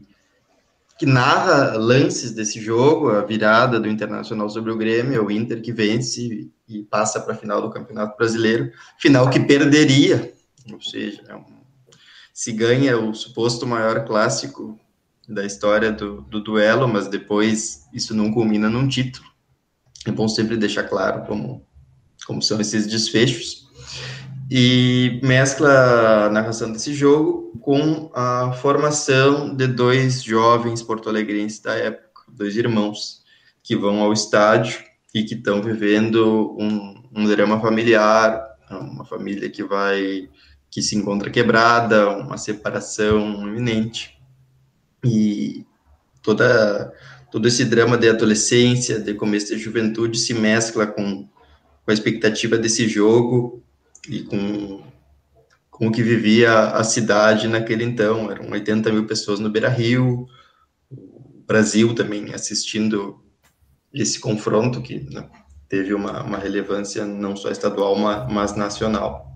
[0.98, 5.74] que narra lances desse jogo, a virada do Internacional sobre o Grêmio, o Inter que
[5.74, 10.34] vence e passa para a final do Campeonato Brasileiro, final que perderia,
[10.72, 11.44] ou seja, é um
[12.34, 14.80] se ganha o suposto maior clássico
[15.30, 19.26] da história do, do duelo, mas depois isso não culmina num título.
[20.06, 21.66] É bom sempre deixar claro como,
[22.26, 23.64] como são esses desfechos.
[24.52, 32.24] E mescla a narração desse jogo com a formação de dois jovens porto-alegrenses da época,
[32.28, 33.24] dois irmãos,
[33.62, 39.64] que vão ao estádio e que estão vivendo um, um drama familiar, uma família que
[39.64, 40.30] vai
[40.74, 44.20] que se encontra quebrada, uma separação iminente.
[45.06, 45.68] E
[46.20, 46.92] toda,
[47.32, 52.58] todo esse drama de adolescência, de começo de juventude, se mescla com, com a expectativa
[52.58, 53.64] desse jogo
[54.10, 54.82] e com,
[55.70, 58.32] com o que vivia a cidade naquele então.
[58.32, 60.26] Eram 80 mil pessoas no Beira Rio,
[60.90, 63.24] o Brasil também assistindo
[63.94, 65.30] esse confronto que né,
[65.70, 67.96] teve uma, uma relevância não só estadual,
[68.28, 69.33] mas nacional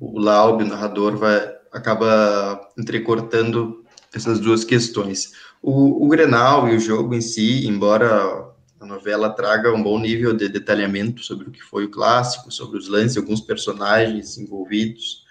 [0.00, 3.84] o Laub, o narrador, vai acaba entrecortando
[4.14, 5.32] essas duas questões.
[5.62, 8.48] O, o Grenal e o jogo em si, embora
[8.80, 12.78] a novela traga um bom nível de detalhamento sobre o que foi o clássico, sobre
[12.78, 15.24] os lances, alguns personagens envolvidos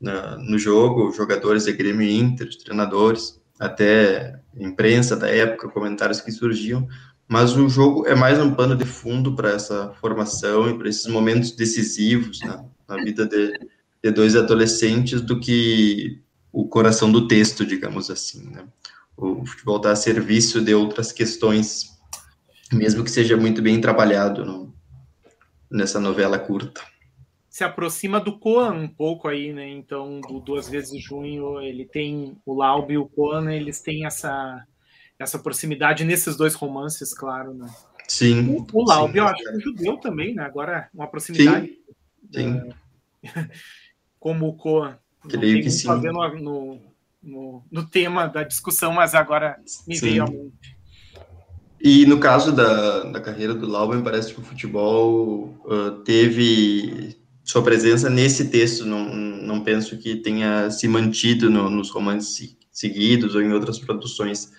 [0.00, 6.32] na, no jogo, jogadores de Grêmio e Inter, treinadores, até imprensa da época, comentários que
[6.32, 6.88] surgiam,
[7.28, 11.06] mas o jogo é mais um pano de fundo para essa formação e para esses
[11.06, 13.56] momentos decisivos na, na vida de,
[14.02, 16.20] de dois adolescentes do que
[16.52, 18.50] o coração do texto, digamos assim.
[18.50, 18.66] Né?
[19.16, 21.98] O futebol está a serviço de outras questões,
[22.72, 24.74] mesmo que seja muito bem trabalhado no,
[25.70, 26.82] nessa novela curta.
[27.48, 29.68] Se aproxima do Coan um pouco aí, né?
[29.68, 34.64] Então, do Duas Vezes Junho, ele tem o Laub e o Coan, eles têm essa,
[35.18, 37.68] essa proximidade nesses dois romances, claro, né?
[38.06, 38.48] Sim.
[38.48, 40.44] O, o Laub, eu acho que é judeu também, né?
[40.44, 41.66] Agora, uma proximidade.
[42.32, 42.60] Sim.
[42.60, 42.72] sim.
[44.20, 44.98] Como o Coan.
[45.28, 45.88] Creio que sim.
[45.88, 46.78] No,
[47.22, 50.06] no, no, tema da discussão, mas agora me sim.
[50.06, 50.78] veio a mente.
[51.82, 57.62] E no caso da, da carreira do Lauben, parece que o futebol uh, teve sua
[57.62, 58.84] presença nesse texto.
[58.84, 64.52] Não, não penso que tenha se mantido no, nos romances seguidos ou em outras produções.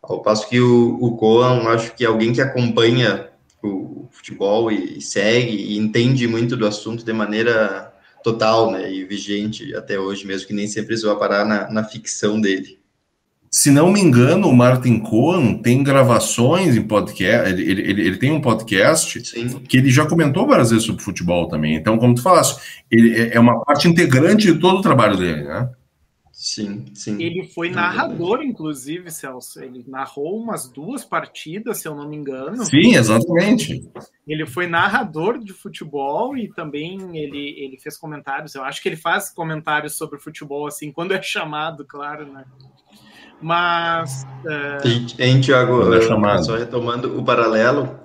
[0.00, 3.28] Ao passo que o, o Coan, acho que é alguém que acompanha
[3.62, 7.89] o futebol e, e segue e entende muito do assunto de maneira
[8.22, 12.40] total, né, e vigente até hoje mesmo, que nem sempre vai parar na, na ficção
[12.40, 12.78] dele.
[13.50, 17.50] se não me engano, o Martin Cohen tem gravações em podcast.
[17.50, 19.48] Ele, ele, ele tem um podcast Sim.
[19.60, 21.74] que ele já comentou várias vezes sobre futebol também.
[21.74, 25.42] Então, como tu falaste, ele é, é uma parte integrante de todo o trabalho dele,
[25.42, 25.68] né?
[26.42, 27.22] Sim, sim.
[27.22, 29.62] Ele foi narrador, inclusive, Celso.
[29.62, 32.64] Ele narrou umas duas partidas, se eu não me engano.
[32.64, 33.86] Sim, exatamente.
[34.26, 38.54] Ele foi narrador de futebol e também ele, ele fez comentários.
[38.54, 42.46] Eu acho que ele faz comentários sobre futebol, assim, quando é chamado, claro, né?
[43.42, 44.24] Mas.
[44.46, 45.22] É...
[45.22, 48.00] Hein, Thiago, é só retomando o paralelo,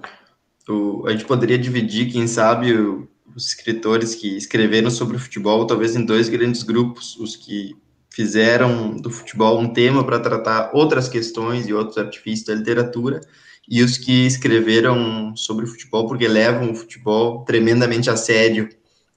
[0.67, 5.65] o, a gente poderia dividir, quem sabe, o, os escritores que escreveram sobre o futebol,
[5.65, 7.84] talvez em dois grandes grupos: os que
[8.15, 13.19] fizeram do futebol um tema para tratar outras questões e outros artifícios da literatura,
[13.67, 18.69] e os que escreveram sobre o futebol porque levam o futebol tremendamente a sério.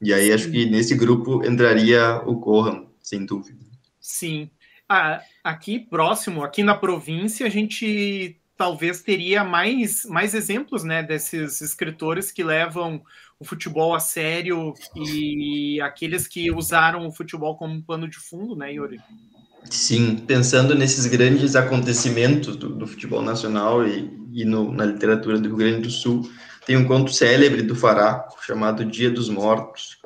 [0.02, 0.32] E aí Sim.
[0.32, 3.64] acho que nesse grupo entraria o Corran, sem dúvida.
[4.00, 4.50] Sim.
[4.88, 11.60] Ah, aqui próximo, aqui na província, a gente talvez teria mais, mais exemplos né, desses
[11.60, 13.00] escritores que levam
[13.38, 18.72] o futebol a sério e aqueles que usaram o futebol como pano de fundo, né,
[18.72, 18.98] Yuri?
[19.70, 25.48] Sim, pensando nesses grandes acontecimentos do, do futebol nacional e, e no, na literatura do
[25.48, 26.28] Rio Grande do Sul,
[26.66, 29.98] tem um conto célebre do Faraco chamado Dia dos Mortos,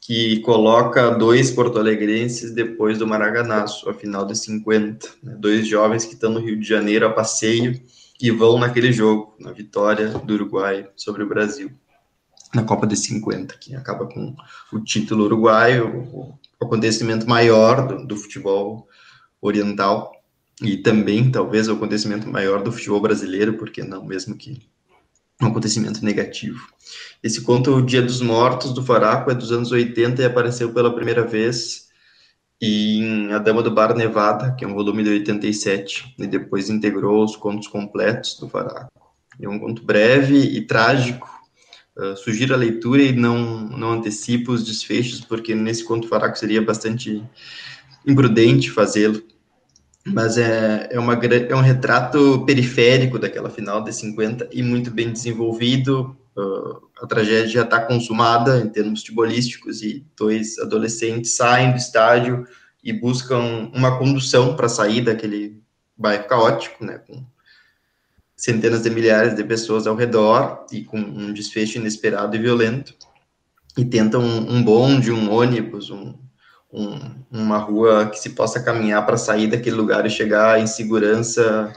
[0.00, 5.08] que coloca dois porto-alegrenses depois do Maraganaço, a final de 50.
[5.20, 5.34] Né?
[5.36, 7.80] Dois jovens que estão no Rio de Janeiro a passeio
[8.20, 11.70] e vão naquele jogo, na vitória do Uruguai sobre o Brasil
[12.54, 14.34] na Copa de 50, que acaba com
[14.72, 18.88] o título uruguaio, o, acontecimento maior do, do, futebol
[19.42, 20.10] oriental
[20.62, 24.66] e também talvez o acontecimento maior do futebol brasileiro, porque não, mesmo que
[25.40, 26.66] um acontecimento negativo.
[27.22, 30.94] Esse conto, O Dia dos Mortos, do Faraco, é dos anos 80 e apareceu pela
[30.94, 31.85] primeira vez
[32.60, 37.24] em A Dama do Bar Nevada, que é um volume de 87, e depois integrou
[37.24, 38.90] os contos completos do Faraco.
[39.40, 41.36] É um conto breve e trágico,
[41.98, 46.60] Uh, sugiro a leitura e não, não antecipo os desfechos, porque nesse conto Faraco seria
[46.60, 47.24] bastante
[48.06, 49.22] imprudente fazê-lo.
[50.04, 55.10] Mas é, é, uma, é um retrato periférico daquela final de 50 e muito bem
[55.10, 56.14] desenvolvido.
[56.36, 62.46] Uh, a tragédia já está consumada em termos futebolísticos e dois adolescentes saem do estádio
[62.82, 65.60] e buscam uma condução para sair daquele
[65.96, 67.24] bairro caótico, né, com
[68.36, 72.94] centenas de milhares de pessoas ao redor e com um desfecho inesperado e violento,
[73.76, 76.14] e tentam um, um bonde, um ônibus, um,
[76.72, 76.98] um,
[77.30, 81.72] uma rua que se possa caminhar para sair daquele lugar e chegar em segurança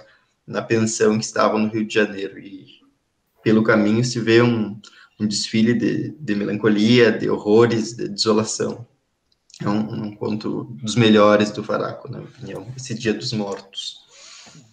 [0.46, 2.40] na pensão que estavam no Rio de Janeiro.
[2.40, 2.68] E
[3.44, 4.80] pelo caminho se vê um,
[5.20, 8.88] um desfile de, de, melancolia, de horrores, de desolação.
[9.62, 13.98] É um, um conto dos melhores do Faraco, na minha opinião, esse Dia dos Mortos.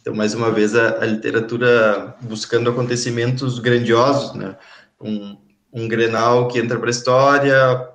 [0.00, 4.56] Então, mais uma vez, a, a literatura buscando acontecimentos grandiosos, né?
[5.00, 5.36] Um,
[5.72, 7.88] um Grenal que entra para a história,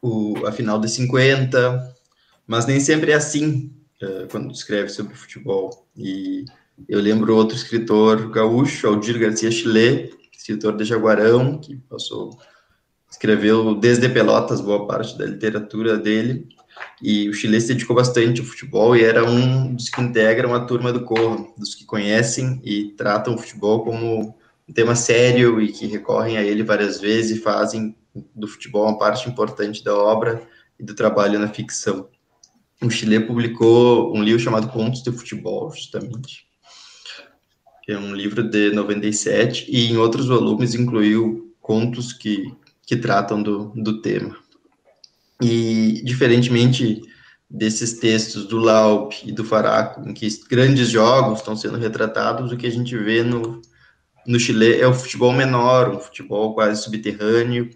[0.00, 1.94] o, a final de 50,
[2.46, 3.70] mas nem sempre é assim
[4.02, 5.86] uh, quando escreve sobre futebol.
[5.94, 6.46] E
[6.88, 10.12] eu lembro outro escritor gaúcho, Aldir Garcia Chile,
[10.50, 12.36] escritor de Jaguarão, que passou,
[13.10, 16.48] escreveu desde Pelotas boa parte da literatura dele,
[17.00, 20.64] e o Chile se dedicou bastante ao futebol e era um dos que integram a
[20.64, 24.34] turma do Corro, dos que conhecem e tratam o futebol como
[24.68, 27.96] um tema sério e que recorrem a ele várias vezes e fazem
[28.34, 30.42] do futebol uma parte importante da obra
[30.78, 32.08] e do trabalho na ficção.
[32.82, 36.49] O Chile publicou um livro chamado Contos de Futebol, justamente.
[37.88, 42.54] É um livro de 97 e em outros volumes incluiu contos que,
[42.86, 44.36] que tratam do, do tema.
[45.42, 47.02] E, diferentemente
[47.48, 52.56] desses textos do Laup e do Faraco, em que grandes jogos estão sendo retratados, o
[52.56, 53.60] que a gente vê no,
[54.24, 57.68] no Chile é o futebol menor, um futebol quase subterrâneo,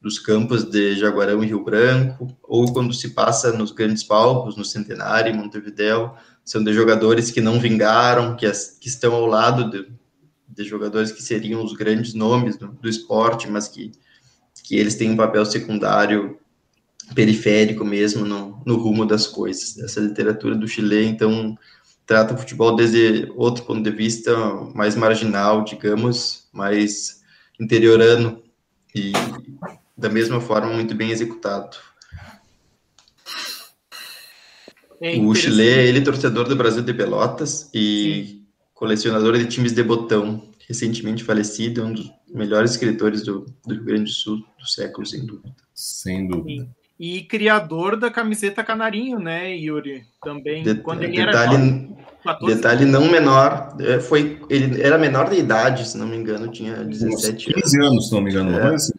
[0.00, 4.64] dos campos de Jaguarão e Rio Branco, ou quando se passa nos grandes palcos, no
[4.64, 6.12] Centenário, em Montevideo,
[6.48, 9.86] são de jogadores que não vingaram, que, as, que estão ao lado de,
[10.48, 13.92] de, jogadores que seriam os grandes nomes do, do esporte, mas que,
[14.64, 16.38] que eles têm um papel secundário
[17.14, 19.76] periférico mesmo no, no rumo das coisas.
[19.78, 21.54] Essa literatura do Chile, então,
[22.06, 24.34] trata o futebol desde outro ponto de vista
[24.74, 27.20] mais marginal, digamos, mais
[27.60, 28.42] interiorano
[28.94, 29.12] e
[29.94, 31.76] da mesma forma muito bem executado.
[35.00, 38.42] É o Chile, ele é torcedor do Brasil de Pelotas e Sim.
[38.74, 44.04] colecionador de times de botão, recentemente falecido, um dos melhores escritores do, do Rio Grande
[44.04, 45.54] do Sul do século, sem dúvida.
[45.74, 46.64] Sem dúvida.
[46.64, 46.70] Sim.
[46.98, 50.04] e criador da camiseta Canarinho, né, Yuri?
[50.22, 54.98] Também, De, quando ele detalhe, era jovem, 14 detalhe não menor, é, foi, ele era
[54.98, 57.62] menor de idade, se não me engano, tinha 17 anos.
[57.62, 58.92] 15 anos, se não me engano, é, assim.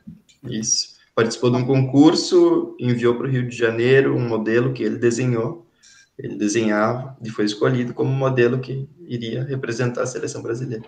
[0.50, 0.98] Isso.
[1.14, 5.69] Participou de um concurso, enviou para o Rio de Janeiro um modelo que ele desenhou,
[6.20, 10.86] ele desenhava e foi escolhido como modelo que iria representar a seleção brasileira.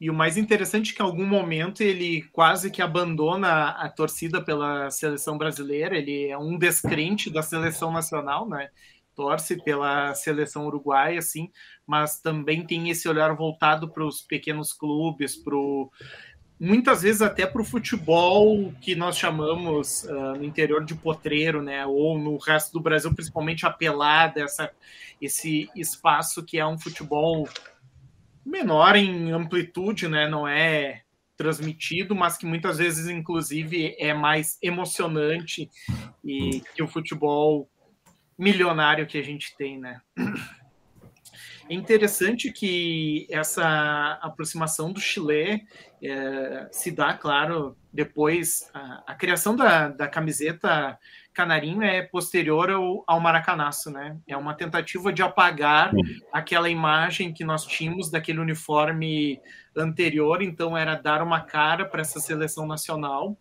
[0.00, 4.42] E o mais interessante é que em algum momento ele quase que abandona a torcida
[4.42, 8.70] pela seleção brasileira, ele é um descrente da seleção nacional, né?
[9.14, 11.48] Torce pela seleção uruguaia, assim,
[11.86, 15.56] mas também tem esse olhar voltado para os pequenos clubes, para
[16.58, 21.84] muitas vezes até para o futebol que nós chamamos uh, no interior de potreiro, né?
[21.86, 23.70] Ou no resto do Brasil, principalmente a
[24.40, 24.70] essa,
[25.20, 27.48] esse espaço que é um futebol
[28.44, 30.28] menor em amplitude, né?
[30.28, 31.02] Não é
[31.36, 35.68] transmitido, mas que muitas vezes, inclusive, é mais emocionante
[36.24, 37.68] e que o futebol
[38.38, 40.00] milionário que a gente tem, né?
[41.68, 45.62] É interessante que essa aproximação do Chile
[46.02, 48.68] é, se dá, claro, depois.
[48.74, 50.98] A, a criação da, da, camiseta
[51.32, 54.18] Canarinho é posterior ao, ao Maracanaço, né?
[54.28, 55.92] É uma tentativa de apagar
[56.30, 59.40] aquela imagem que nós tínhamos daquele uniforme
[59.74, 63.36] anterior, então era dar uma cara para essa seleção nacional.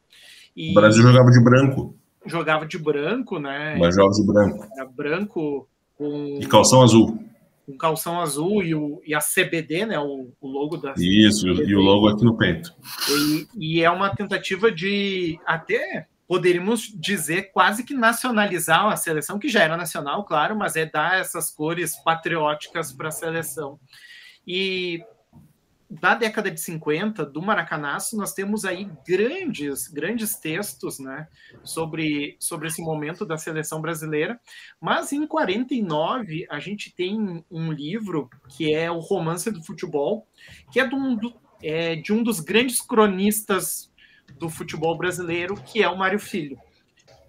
[0.56, 1.98] E o Brasil jogava de branco.
[2.26, 3.76] Jogava de branco, né?
[3.78, 4.68] Mas jogava de branco.
[4.78, 5.68] Era branco
[5.98, 6.40] com.
[6.42, 7.33] E calção azul
[7.68, 11.72] um calção azul e, o, e a CBD, né, o, o logo da Isso, CBD.
[11.72, 12.74] e o logo aqui no peito.
[13.10, 19.50] E, e, é uma tentativa de até poderíamos dizer quase que nacionalizar a seleção, que
[19.50, 23.80] já era nacional, claro, mas é dar essas cores patrióticas para a seleção.
[24.46, 25.04] E
[26.00, 31.28] da década de 50, do Maracanaço, nós temos aí grandes, grandes textos né,
[31.64, 34.40] sobre, sobre esse momento da seleção brasileira.
[34.82, 40.28] Mas em 49, a gente tem um livro que é o Romance do Futebol,
[40.72, 43.92] que é de um, do, é, de um dos grandes cronistas
[44.40, 46.58] do futebol brasileiro, que é o Mário Filho.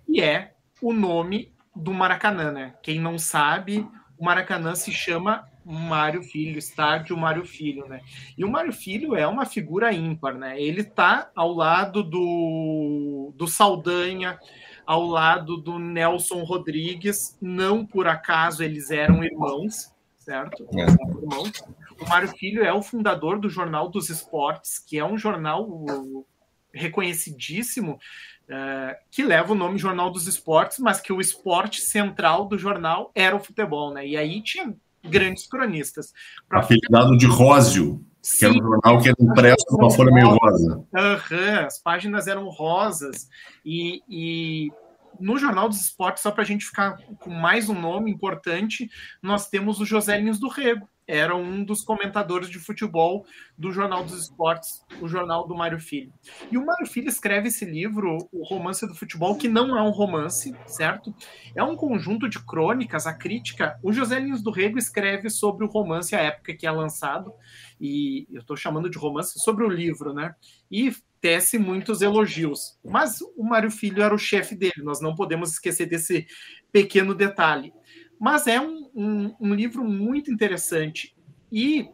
[0.08, 2.74] E é o nome do Maracanã, né?
[2.82, 3.86] Quem não sabe,
[4.16, 8.00] o Maracanã se chama Mário Filho, estádio Mário Filho, né?
[8.36, 10.60] E o Mário Filho é uma figura ímpar, né?
[10.60, 14.38] Ele está ao lado do, do Saldanha,
[14.86, 20.68] ao lado do Nelson Rodrigues, não por acaso eles eram irmãos, certo?
[20.74, 20.82] É.
[20.82, 21.52] Irmãos.
[22.00, 25.66] O Mário Filho é o fundador do Jornal dos Esportes, que é um jornal
[26.72, 27.98] reconhecidíssimo,
[28.48, 33.12] uh, que leva o nome Jornal dos Esportes, mas que o esporte central do jornal
[33.14, 34.06] era o futebol, né?
[34.06, 34.74] E aí tinha
[35.04, 36.12] grandes cronistas.
[36.48, 36.60] Pra...
[36.60, 40.28] Apelidado de Rósio, que Sim, era um jornal que era impresso com uma folha meio
[40.28, 40.76] rosa.
[40.76, 43.28] Uhum, as páginas eram rosas.
[43.64, 44.72] E, e
[45.20, 48.90] no Jornal dos Esportes, só para a gente ficar com mais um nome importante,
[49.22, 53.26] nós temos o José Lins do Rego, era um dos comentadores de futebol
[53.56, 56.12] do Jornal dos Esportes, o jornal do Mário Filho.
[56.50, 59.90] E o Mário Filho escreve esse livro, O Romance do Futebol, que não é um
[59.90, 61.14] romance, certo?
[61.54, 63.78] É um conjunto de crônicas, a crítica.
[63.82, 67.32] O José Lins do Rego escreve sobre o romance, a época que é lançado,
[67.80, 70.34] e eu estou chamando de romance, sobre o livro, né?
[70.70, 72.78] E tece muitos elogios.
[72.84, 76.26] Mas o Mário Filho era o chefe dele, nós não podemos esquecer desse
[76.70, 77.72] pequeno detalhe.
[78.24, 81.14] Mas é um, um, um livro muito interessante.
[81.52, 81.86] E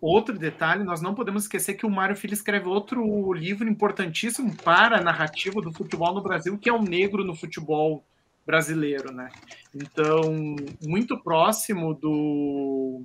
[0.00, 4.96] outro detalhe, nós não podemos esquecer que o Mário Filho escreve outro livro importantíssimo para
[4.96, 8.02] a narrativa do futebol no Brasil, que é o Negro no Futebol
[8.46, 9.28] Brasileiro, né?
[9.74, 13.02] Então, muito próximo do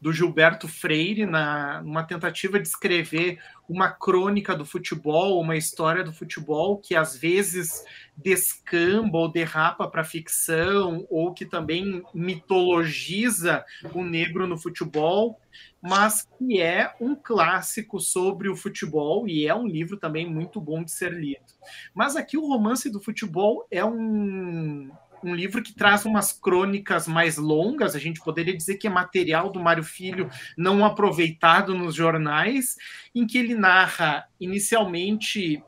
[0.00, 3.38] do Gilberto Freire na uma tentativa de escrever
[3.68, 7.84] uma crônica do futebol, uma história do futebol que às vezes
[8.16, 15.40] descamba ou derrapa para ficção ou que também mitologiza o negro no futebol,
[15.82, 20.82] mas que é um clássico sobre o futebol e é um livro também muito bom
[20.82, 21.44] de ser lido.
[21.92, 24.90] Mas aqui o romance do futebol é um
[25.22, 29.50] um livro que traz umas crônicas mais longas, a gente poderia dizer que é material
[29.50, 32.76] do Mário Filho não aproveitado nos jornais,
[33.14, 35.62] em que ele narra inicialmente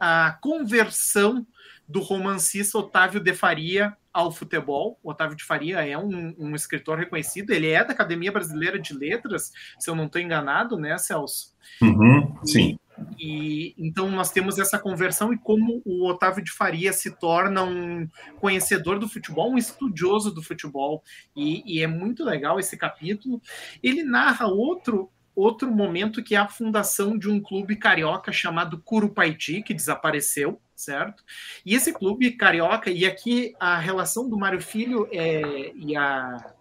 [0.00, 1.46] a conversão
[1.88, 4.98] do romancista Otávio de Faria ao futebol.
[5.02, 8.94] O Otávio de Faria é um, um, escritor reconhecido, ele é da Academia Brasileira de
[8.94, 11.54] Letras, se eu não estou enganado, né, Celso?
[11.80, 12.78] Uhum, sim.
[13.18, 18.08] E então nós temos essa conversão e como o Otávio de Faria se torna um
[18.40, 21.02] conhecedor do futebol, um estudioso do futebol,
[21.34, 23.40] e, e é muito legal esse capítulo.
[23.82, 29.62] Ele narra outro outro momento que é a fundação de um clube carioca chamado Curupaiti,
[29.62, 31.22] que desapareceu, certo?
[31.64, 36.54] E esse clube carioca, e aqui a relação do Mário Filho é, e, a,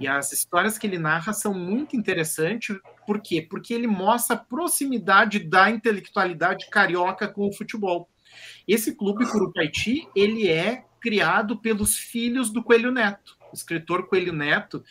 [0.00, 2.74] e as histórias que ele narra são muito interessantes.
[3.06, 3.42] Por quê?
[3.42, 8.08] Porque ele mostra a proximidade da intelectualidade carioca com o futebol.
[8.66, 14.82] Esse clube Curupaiti, ele é criado pelos filhos do Coelho Neto, o escritor Coelho Neto,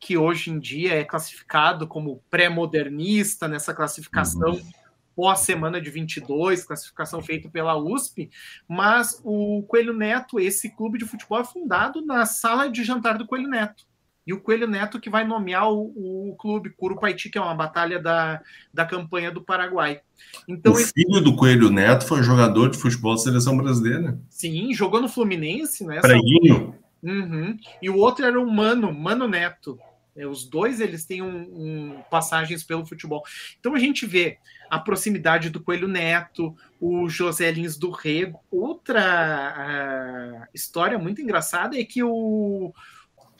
[0.00, 4.70] que hoje em dia é classificado como pré-modernista nessa classificação uhum.
[5.14, 8.30] pós-semana de 22, classificação feita pela USP,
[8.66, 13.26] mas o Coelho Neto, esse clube de futebol é fundado na sala de jantar do
[13.26, 13.89] Coelho Neto.
[14.30, 18.00] E o Coelho Neto que vai nomear o, o clube Curupaiti, que é uma batalha
[18.00, 18.40] da,
[18.72, 20.02] da campanha do Paraguai.
[20.46, 21.20] Então, o filho esse...
[21.20, 24.16] do Coelho Neto foi jogador de futebol da seleção brasileira.
[24.28, 26.00] Sim, jogou no Fluminense, né?
[26.00, 26.76] Preguinho.
[27.02, 27.56] Uhum.
[27.82, 29.76] E o outro era o Mano, Mano Neto.
[30.14, 33.24] É, os dois eles têm um, um, passagens pelo futebol.
[33.58, 34.38] Então a gente vê
[34.70, 38.38] a proximidade do Coelho Neto, o José Lins do Rego.
[38.48, 42.72] Outra uh, história muito engraçada é que o,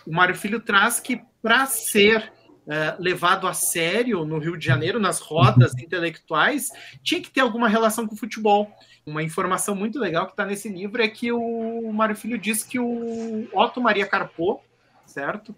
[0.07, 2.33] o Mário Filho traz que para ser
[2.67, 6.69] uh, levado a sério no Rio de Janeiro, nas rodas intelectuais,
[7.03, 8.71] tinha que ter alguma relação com o futebol.
[9.07, 12.79] Uma informação muito legal que está nesse livro é que o Mário Filho diz que
[12.79, 14.63] o Otto Maria Carpo,
[15.07, 15.55] certo?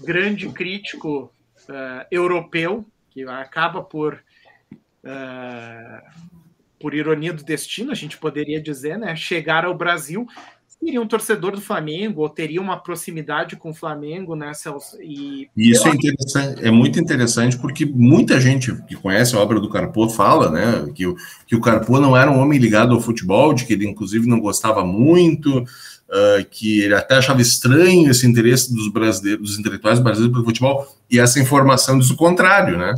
[0.00, 1.32] Grande crítico
[1.68, 4.22] uh, europeu, que acaba por,
[5.04, 6.22] uh,
[6.78, 10.26] por ironia do destino, a gente poderia dizer, né, chegar ao Brasil
[10.78, 14.96] seria um torcedor do Flamengo ou teria uma proximidade com o Flamengo, né, Celso?
[15.02, 19.60] E, e isso é interessante, é muito interessante porque muita gente que conhece a obra
[19.60, 21.16] do Carpo fala, né, que o,
[21.46, 24.40] que o Carpo não era um homem ligado ao futebol, de que ele inclusive não
[24.40, 30.34] gostava muito, uh, que ele até achava estranho esse interesse dos brasileiros, dos intelectuais brasileiros
[30.34, 32.94] pelo futebol, e essa informação diz o contrário, né?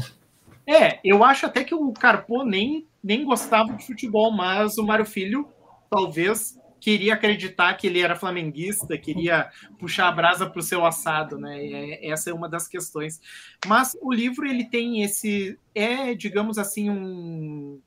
[0.66, 5.06] É, eu acho até que o Carpo nem, nem gostava de futebol, mas o Mário
[5.06, 5.48] Filho
[5.90, 11.38] talvez queria acreditar que ele era flamenguista, queria puxar a brasa para o seu assado,
[11.38, 11.64] né?
[11.64, 13.20] É, essa é uma das questões.
[13.66, 17.80] Mas o livro ele tem esse é, digamos assim, um,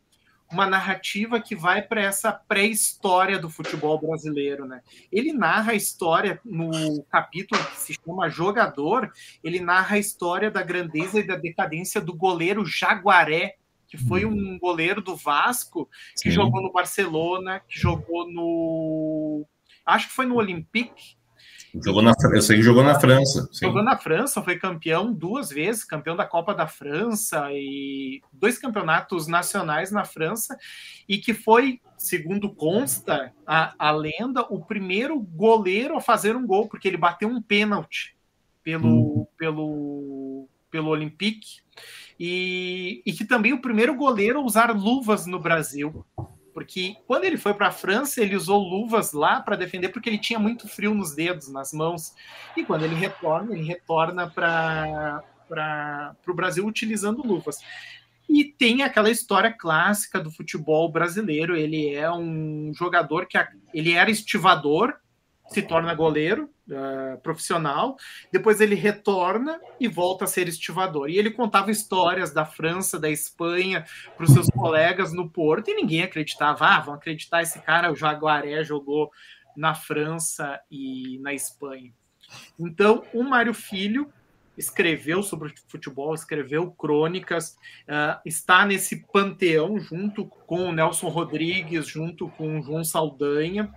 [0.52, 4.82] uma narrativa que vai para essa pré-história do futebol brasileiro, né?
[5.12, 9.12] Ele narra a história no capítulo que se chama Jogador,
[9.44, 13.56] ele narra a história da grandeza e da decadência do goleiro Jaguaré
[13.92, 14.54] que foi uhum.
[14.54, 16.32] um goleiro do Vasco, que Sim.
[16.32, 19.46] jogou no Barcelona, que jogou no.
[19.86, 21.18] Acho que foi no Olympique.
[21.84, 23.50] Jogou na, eu sei que jogou na França.
[23.52, 23.66] Sim.
[23.66, 29.28] Jogou na França, foi campeão duas vezes, campeão da Copa da França e dois campeonatos
[29.28, 30.58] nacionais na França,
[31.08, 36.70] e que foi, segundo consta a, a lenda, o primeiro goleiro a fazer um gol,
[36.70, 38.16] porque ele bateu um pênalti
[38.64, 39.28] pelo, hum.
[39.38, 41.62] pelo, pelo Olympique
[42.24, 46.06] e, e que também o primeiro goleiro a usar luvas no Brasil.
[46.54, 50.20] Porque quando ele foi para a França, ele usou luvas lá para defender, porque ele
[50.20, 52.14] tinha muito frio nos dedos, nas mãos.
[52.56, 57.58] E quando ele retorna, ele retorna para o Brasil utilizando luvas.
[58.30, 61.58] E tem aquela história clássica do futebol brasileiro.
[61.58, 63.44] Ele é um jogador que
[63.74, 64.94] ele era estivador,
[65.48, 67.98] se torna goleiro uh, profissional,
[68.32, 71.10] depois ele retorna e volta a ser estivador.
[71.10, 73.86] E ele contava histórias da França, da Espanha,
[74.16, 76.66] para os seus colegas no Porto, e ninguém acreditava.
[76.66, 79.12] Ah, vão acreditar esse cara, o Jaguaré jogou
[79.56, 81.92] na França e na Espanha.
[82.58, 84.12] Então, o Mário Filho
[84.58, 92.30] escreveu sobre futebol, escreveu crônicas, uh, está nesse panteão junto com o Nelson Rodrigues, junto
[92.30, 93.74] com o João Saldanha,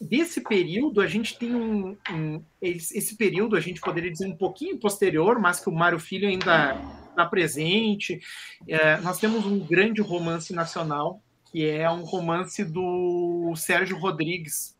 [0.00, 4.78] desse período, a gente tem um, um, Esse período, a gente poderia dizer um pouquinho
[4.78, 6.76] posterior, mas que o Mário Filho ainda
[7.10, 8.20] está presente.
[8.68, 11.20] É, nós temos um grande romance nacional,
[11.50, 14.76] que é um romance do Sérgio Rodrigues.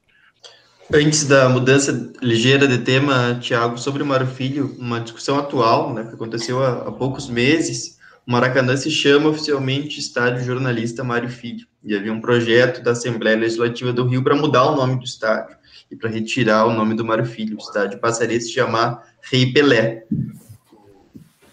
[0.93, 6.05] Antes da mudança ligeira de tema, Tiago, sobre o Mário Filho, uma discussão atual, né,
[6.05, 11.68] que aconteceu há, há poucos meses, o Maracanã se chama oficialmente Estádio Jornalista Mário Filho.
[11.83, 15.57] E havia um projeto da Assembleia Legislativa do Rio para mudar o nome do estádio
[15.91, 17.57] e para retirar o nome do Mário Filho.
[17.57, 20.05] O estádio passaria a se chamar Rei Pelé.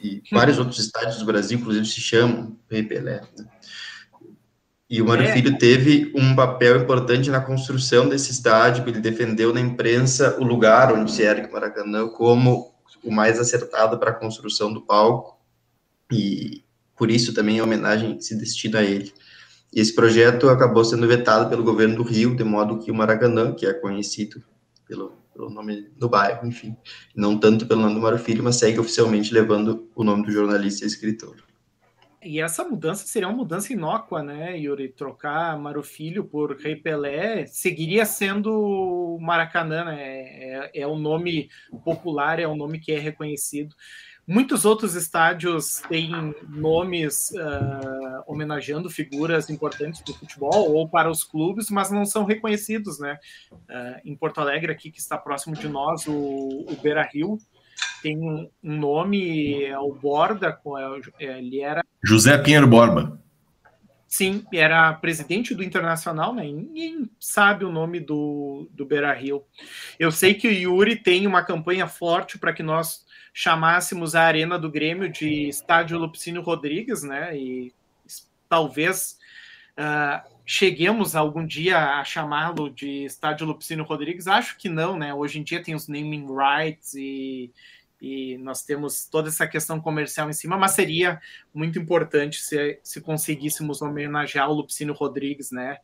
[0.01, 3.21] E vários outros estádios do Brasil, inclusive, se chamam Rei Pelé.
[3.37, 3.45] Né?
[4.89, 5.33] E o Mário é.
[5.33, 10.93] Filho teve um papel importante na construção desse estádio, ele defendeu na imprensa o lugar
[10.93, 15.39] onde se ergue o Maracanã como o mais acertado para a construção do palco.
[16.11, 16.63] E,
[16.95, 19.11] por isso também a homenagem se destina a ele.
[19.75, 23.53] E esse projeto acabou sendo vetado pelo governo do Rio, de modo que o Maracanã,
[23.53, 24.41] que é conhecido
[24.87, 26.77] pelo, pelo nome do bairro, enfim,
[27.13, 30.85] não tanto pelo nome do Mário Filho, mas segue oficialmente levando o nome do jornalista
[30.85, 31.35] e escritor.
[32.23, 34.89] e essa mudança seria uma mudança inócua, né, Yuri?
[34.89, 39.99] Trocar Mário Filho por Rei Pelé seguiria sendo Maracanã, né?
[39.99, 41.49] É, é o nome
[41.83, 43.75] popular, é o nome que é reconhecido.
[44.27, 51.23] Muitos outros estádios têm nomes uh, homenageando figuras importantes para o futebol ou para os
[51.23, 53.19] clubes, mas não são reconhecidos, né?
[53.51, 57.37] Uh, em Porto Alegre, aqui que está próximo de nós, o, o Beira Rio
[58.01, 60.59] tem um, nome, é o Borda,
[61.19, 61.83] é, ele era.
[62.03, 63.19] José Pinheiro Borba.
[64.07, 66.43] Sim, era presidente do Internacional, né?
[66.43, 69.43] Ninguém sabe o nome do, do Beira Rio.
[69.99, 73.04] Eu sei que o Yuri tem uma campanha forte para que nós
[73.37, 77.37] chamássemos a Arena do Grêmio de Estádio Lupicínio Rodrigues, né?
[77.37, 77.73] E
[78.47, 79.19] talvez
[79.77, 84.25] uh, cheguemos algum dia a chamá-lo de Estádio Lupicínio Rodrigues.
[84.25, 85.13] Acho que não, né?
[85.13, 87.51] Hoje em dia tem os naming rights e,
[88.01, 91.21] e nós temos toda essa questão comercial em cima, mas seria
[91.53, 95.79] muito importante se, se conseguíssemos homenagear o Lupicínio Rodrigues, né?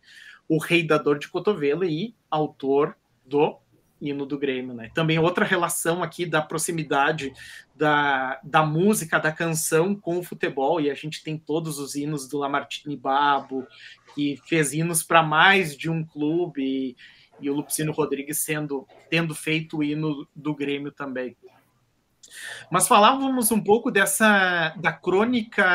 [0.47, 2.95] O rei da dor de cotovelo e autor
[3.25, 3.59] do
[4.01, 4.89] hino do Grêmio, né?
[4.93, 7.31] Também outra relação aqui da proximidade
[7.75, 12.27] da, da música, da canção com o futebol, e a gente tem todos os hinos
[12.27, 13.67] do Lamartine Babo,
[14.15, 16.95] que fez hinos para mais de um clube, e,
[17.39, 21.35] e o Lupicino Rodrigues sendo tendo feito o hino do Grêmio também.
[22.69, 25.65] Mas falávamos um pouco dessa da crônica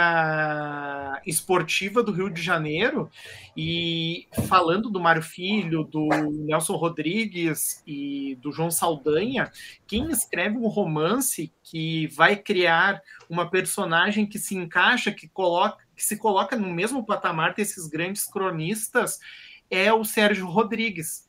[1.26, 3.10] esportiva do Rio de Janeiro
[3.56, 6.08] e falando do Mário Filho, do
[6.46, 9.50] Nelson Rodrigues e do João Saldanha,
[9.86, 16.04] quem escreve um romance que vai criar uma personagem que se encaixa, que coloca, que
[16.04, 19.18] se coloca no mesmo patamar desses grandes cronistas
[19.70, 21.25] é o Sérgio Rodrigues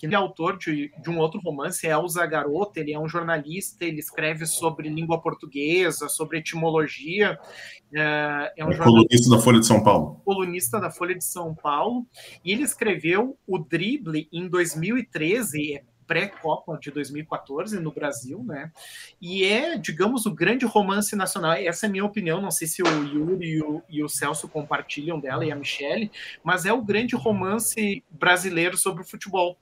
[0.00, 3.84] que é autor de, de um outro romance, é Elza Garota, ele é um jornalista,
[3.84, 7.38] ele escreve sobre língua portuguesa, sobre etimologia.
[7.94, 10.22] É, é um é colunista da Folha de São Paulo.
[10.24, 12.06] Colunista da Folha de São Paulo.
[12.42, 18.72] E ele escreveu O Drible em 2013, pré-Copa de 2014 no Brasil, né?
[19.20, 21.52] E é, digamos, o grande romance nacional.
[21.52, 24.48] Essa é a minha opinião, não sei se o Yuri e o, e o Celso
[24.48, 26.10] compartilham dela e a Michelle,
[26.42, 29.58] mas é o grande romance brasileiro sobre o futebol.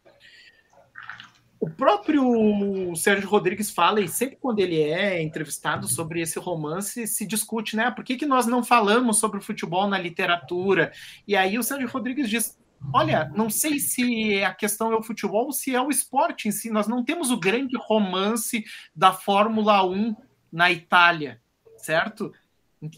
[1.60, 7.26] O próprio Sérgio Rodrigues fala, e sempre quando ele é entrevistado sobre esse romance, se
[7.26, 7.90] discute, né?
[7.90, 10.92] Por que, que nós não falamos sobre o futebol na literatura?
[11.26, 12.56] E aí o Sérgio Rodrigues diz:
[12.94, 16.52] olha, não sei se a questão é o futebol ou se é o esporte em
[16.52, 16.70] si.
[16.70, 20.14] Nós não temos o grande romance da Fórmula 1
[20.52, 21.40] na Itália,
[21.76, 22.32] certo?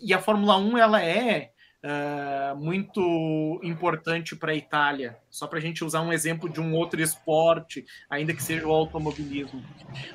[0.02, 1.52] E a Fórmula 1 ela é
[1.84, 5.18] uh, muito importante para a Itália.
[5.30, 8.72] Só para a gente usar um exemplo de um outro esporte, ainda que seja o
[8.72, 9.62] automobilismo.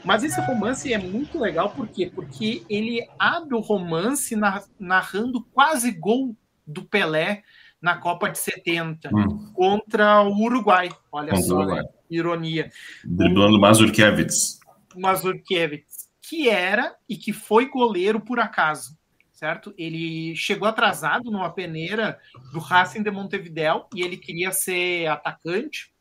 [0.03, 2.11] Mas esse romance é muito legal, por quê?
[2.13, 4.35] Porque ele abre o romance
[4.79, 6.35] narrando quase gol
[6.65, 7.43] do Pelé
[7.81, 9.51] na Copa de 70 hum.
[9.53, 10.89] contra o Uruguai.
[11.11, 11.83] Olha contra só, Uruguai.
[12.09, 12.71] ironia.
[13.03, 14.59] Driblando Mazurkiewicz.
[14.95, 18.97] Mazurkiewicz, que era e que foi goleiro por acaso
[19.35, 19.73] certo?
[19.77, 22.17] Ele chegou atrasado numa peneira
[22.51, 25.93] do Racing de Montevideo e ele queria ser atacante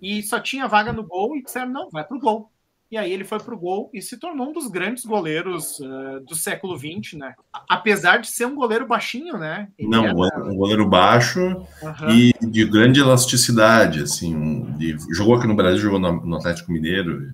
[0.00, 2.52] e só tinha vaga no gol e disseram, não, vai para o gol.
[2.90, 6.20] E aí ele foi para o gol e se tornou um dos grandes goleiros uh,
[6.26, 7.34] do século XX, né?
[7.68, 9.68] Apesar de ser um goleiro baixinho, né?
[9.78, 10.44] Ele não, era...
[10.44, 12.10] um goleiro baixo uhum.
[12.10, 14.34] e de grande elasticidade, assim.
[14.34, 17.32] Um, de, jogou aqui no Brasil, jogou no, no Atlético Mineiro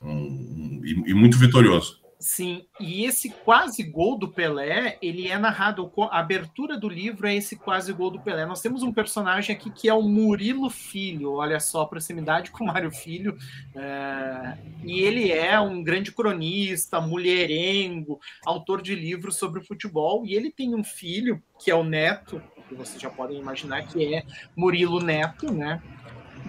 [0.00, 2.00] um, um, e, e muito vitorioso.
[2.18, 7.34] Sim, e esse quase gol do Pelé, ele é narrado, a abertura do livro é
[7.34, 8.46] esse quase gol do Pelé.
[8.46, 12.64] Nós temos um personagem aqui que é o Murilo Filho, olha só a proximidade com
[12.64, 13.36] o Mário Filho,
[13.74, 20.50] é, e ele é um grande cronista, mulherengo, autor de livros sobre futebol, e ele
[20.50, 24.24] tem um filho, que é o Neto, que vocês já podem imaginar que é
[24.56, 25.82] Murilo Neto, né?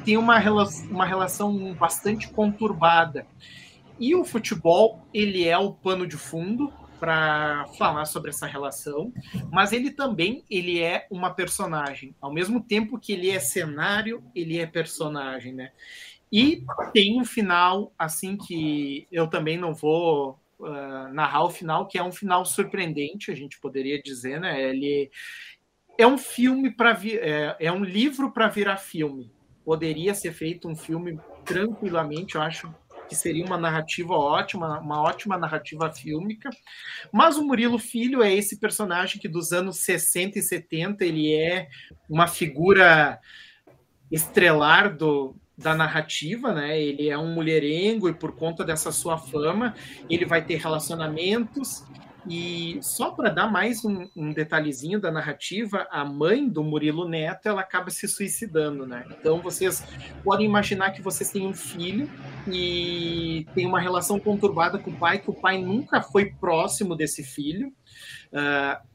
[0.05, 0.39] Tem uma,
[0.89, 3.28] uma relação bastante conturbada.
[3.99, 9.13] E o futebol, ele é o pano de fundo para falar sobre essa relação,
[9.51, 12.15] mas ele também ele é uma personagem.
[12.19, 15.71] Ao mesmo tempo que ele é cenário, ele é personagem, né?
[16.31, 21.97] E tem um final assim que eu também não vou uh, narrar o final, que
[21.97, 24.61] é um final surpreendente, a gente poderia dizer, né?
[24.61, 25.09] Ele
[25.97, 29.31] é um filme para é, é um livro para virar filme.
[29.63, 32.73] Poderia ser feito um filme tranquilamente, eu acho
[33.07, 36.49] que seria uma narrativa ótima, uma ótima narrativa fílmica.
[37.11, 41.67] Mas o Murilo Filho é esse personagem que dos anos 60 e 70 ele é
[42.09, 43.19] uma figura
[44.11, 46.79] estrelar do, da narrativa, né?
[46.79, 49.73] Ele é um mulherengo e por conta dessa sua fama,
[50.09, 51.83] ele vai ter relacionamentos
[52.30, 57.47] E só para dar mais um, um, detalhezinho da narrativa, a mãe do Murilo Neto
[57.47, 59.05] ela acaba se suicidando, né?
[59.11, 59.84] Então vocês
[60.23, 62.09] podem imaginar que vocês têm um filho
[62.47, 67.23] e tem uma relação conturbada com o pai, que o pai nunca foi próximo desse
[67.23, 67.73] filho.
[68.32, 68.86] Uh,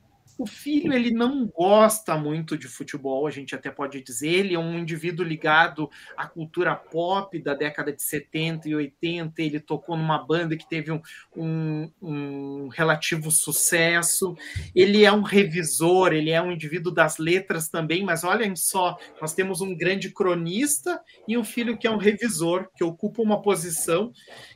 [0.43, 4.59] o filho ele não gosta muito de futebol, a gente até pode dizer, ele é
[4.59, 10.19] um indivíduo ligado à cultura pop da década de 70 e 80, ele tocou numa
[10.19, 11.01] banda que teve um,
[11.37, 14.35] um, um relativo sucesso,
[14.75, 19.33] ele é um revisor, ele é um indivíduo das letras também, mas olhem só, nós
[19.33, 24.13] temos um grande cronista e um filho que é um revisor, que ocupa uma posição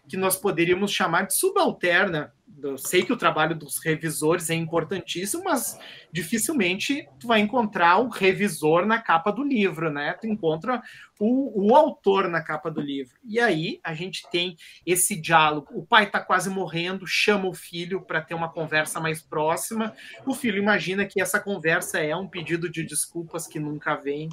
[0.08, 2.32] que nós poderíamos chamar de subalterna
[2.62, 5.78] eu sei que o trabalho dos revisores é importantíssimo, mas
[6.10, 10.14] dificilmente tu vai encontrar o revisor na capa do livro, né?
[10.14, 10.82] Tu encontra
[11.18, 13.16] o, o autor na capa do livro.
[13.24, 15.68] E aí a gente tem esse diálogo.
[15.72, 19.94] O pai está quase morrendo, chama o filho para ter uma conversa mais próxima.
[20.26, 24.28] O filho imagina que essa conversa é um pedido de desculpas que nunca vem.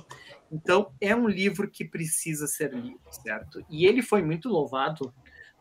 [0.51, 3.65] Então é um livro que precisa ser lido, certo?
[3.69, 5.13] E ele foi muito louvado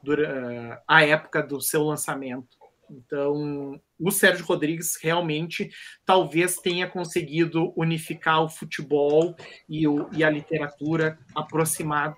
[0.02, 2.62] durante a época do seu lançamento.
[2.90, 5.70] Então, o Sérgio Rodrigues realmente
[6.04, 9.34] talvez tenha conseguido unificar o futebol
[9.68, 12.14] e, o, e a literatura, aproximar,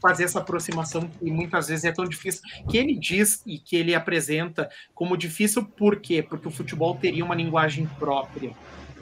[0.00, 3.94] fazer essa aproximação que muitas vezes é tão difícil, que ele diz e que ele
[3.94, 6.22] apresenta como difícil, por quê?
[6.22, 8.52] Porque o futebol teria uma linguagem própria,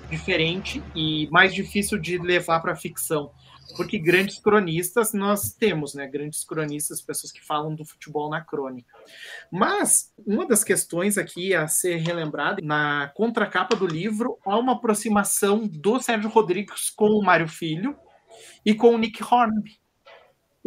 [0.09, 3.33] diferente e mais difícil de levar para a ficção
[3.75, 6.07] porque grandes cronistas nós temos, né?
[6.07, 8.89] Grandes cronistas, pessoas que falam do futebol na crônica.
[9.51, 15.67] Mas uma das questões aqui a ser relembrada, na contracapa do livro, há uma aproximação
[15.67, 17.97] do Sérgio Rodrigues com o Mário Filho
[18.65, 19.86] e com o Nick Hornby.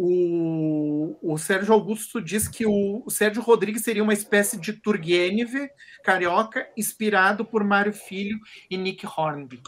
[0.02, 5.68] O, o, Sérgio Augusto diz que o, o, Sérgio Rodrigues seria uma espécie de Turgenev
[6.02, 8.38] carioca inspirado por Mário Filho
[8.70, 9.60] e Nick Hornby.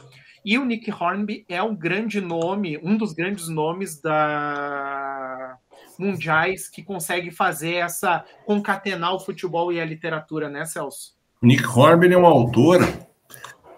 [0.43, 5.59] E o Nick Hornby é um grande nome, um dos grandes nomes da
[5.99, 11.13] mundiais que consegue fazer essa concatenar o futebol e a literatura, né, Celso?
[11.43, 12.81] Nick Hornby é um autor,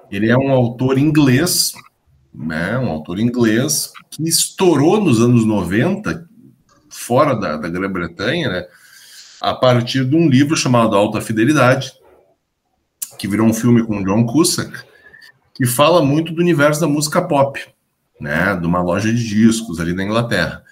[0.08, 1.72] ele é um autor inglês,
[2.32, 6.32] né, um autor inglês que estourou nos anos 90,
[7.04, 8.66] fora da, da Grã-Bretanha, né,
[9.40, 11.92] a partir de um livro chamado Alta Fidelidade,
[13.18, 14.72] que virou um filme com John Cusack,
[15.54, 17.60] que fala muito do universo da música pop,
[18.20, 20.64] né, de uma loja de discos ali na Inglaterra.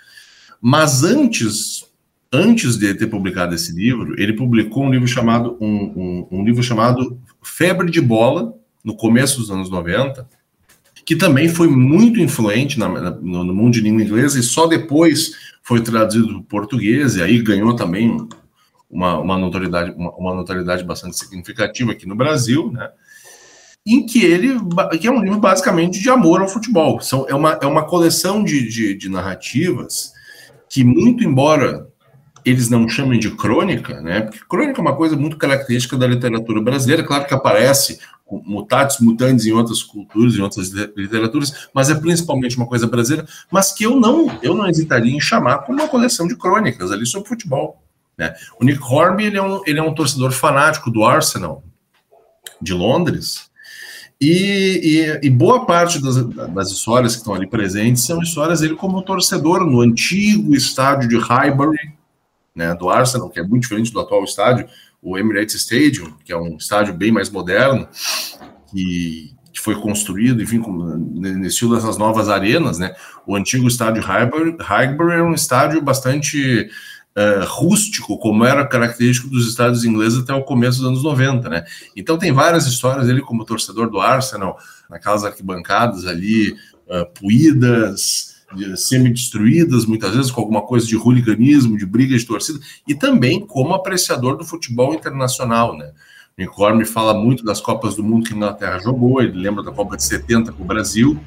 [0.60, 1.86] Mas antes,
[2.32, 6.62] antes de ter publicado esse livro, ele publicou um livro chamado um, um, um livro
[6.62, 10.26] chamado Febre de Bola no começo dos anos 90,
[11.04, 15.32] que também foi muito influente na, na, no mundo de língua inglesa e só depois
[15.62, 18.26] foi traduzido para o português e aí ganhou também
[18.90, 22.90] uma, uma notoriedade uma, uma notoriedade bastante significativa aqui no Brasil, né?
[23.84, 24.56] em que ele
[25.00, 27.00] que é um livro basicamente de amor ao futebol.
[27.00, 30.12] São, é, uma, é uma coleção de, de, de narrativas
[30.68, 31.91] que, muito embora
[32.44, 34.22] eles não chamem de crônica, né?
[34.22, 38.00] Porque crônica é uma coisa muito característica da literatura brasileira, claro que aparece
[38.44, 43.72] mutatis mutandis em outras culturas, em outras literaturas, mas é principalmente uma coisa brasileira, mas
[43.72, 47.28] que eu não eu não hesitaria em chamar como uma coleção de crônicas ali sobre
[47.28, 47.82] futebol.
[48.16, 48.34] Né?
[48.58, 51.62] O Nick Hornby ele é, um, ele é um torcedor fanático do Arsenal
[52.60, 53.50] de Londres,
[54.22, 56.24] e, e, e, boa parte das,
[56.54, 61.18] das, histórias que estão ali presentes são histórias dele como torcedor no antigo estádio de
[61.18, 61.92] Highbury,
[62.54, 64.68] né, do Arsenal, que é muito diferente do atual estádio,
[65.00, 67.88] o Emirates Stadium, que é um estádio bem mais moderno,
[68.70, 72.94] que, que foi construído, enfim, no estilo dessas novas arenas, né?
[73.26, 76.70] O antigo estádio Highbury, Highbury é um estádio bastante
[77.16, 81.64] uh, rústico, como era característico dos estados ingleses até o começo dos anos 90, né?
[81.96, 84.56] Então tem várias histórias dele como torcedor do Arsenal,
[84.88, 88.31] naquelas arquibancadas ali, uh, puídas,
[88.76, 93.74] semi-destruídas, muitas vezes com alguma coisa de hooliganismo, de briga de torcida, e também como
[93.74, 95.92] apreciador do futebol internacional, né?
[96.38, 99.70] O me fala muito das Copas do Mundo que a Inglaterra jogou, ele lembra da
[99.70, 101.20] Copa de 70 com o Brasil,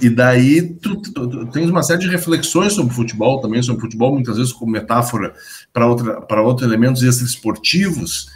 [0.00, 4.12] e daí tu, tu, tu, tens uma série de reflexões sobre futebol também, sobre futebol,
[4.12, 5.34] muitas vezes como metáfora
[5.72, 8.28] para outros elementos extraesportivos.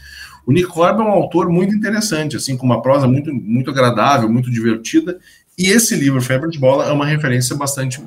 [0.47, 4.51] O Nick é um autor muito interessante, assim, com uma prosa muito, muito agradável, muito
[4.51, 5.19] divertida,
[5.59, 8.01] e esse livro, Febre de Bola, é uma referência bastante,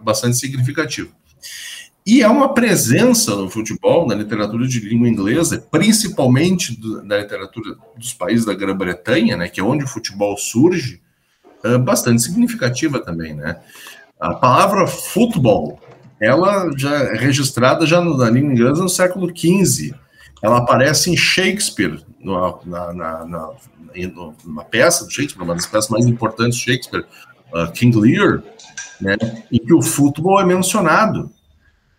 [0.00, 1.08] bastante significativa.
[2.06, 8.14] E é uma presença no futebol, na literatura de língua inglesa, principalmente na literatura dos
[8.14, 11.00] países da Grã-Bretanha, né, que é onde o futebol surge,
[11.64, 13.56] uh, bastante significativa também, né?
[14.18, 15.80] A palavra futebol,
[16.20, 19.94] ela já é registrada já na língua inglesa no século XV,
[20.42, 23.50] ela aparece em Shakespeare, no, na, na, na,
[24.44, 27.04] numa peça do Shakespeare, uma das peças mais importantes do Shakespeare,
[27.52, 28.42] uh, King Lear,
[29.00, 29.16] né,
[29.50, 31.30] em que o futebol é mencionado,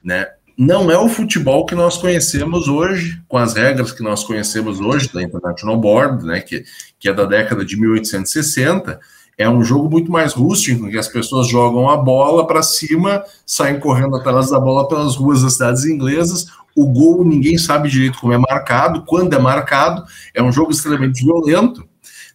[0.03, 0.27] né?
[0.57, 5.11] Não é o futebol que nós conhecemos hoje, com as regras que nós conhecemos hoje
[5.11, 6.63] da International Board, né, que,
[6.99, 8.99] que é da década de 1860.
[9.41, 13.23] É um jogo muito mais rústico, em que as pessoas jogam a bola para cima,
[13.45, 16.45] saem correndo atrás da bola pelas ruas das cidades inglesas.
[16.75, 20.03] O gol ninguém sabe direito como é marcado, quando é marcado.
[20.33, 21.83] É um jogo extremamente violento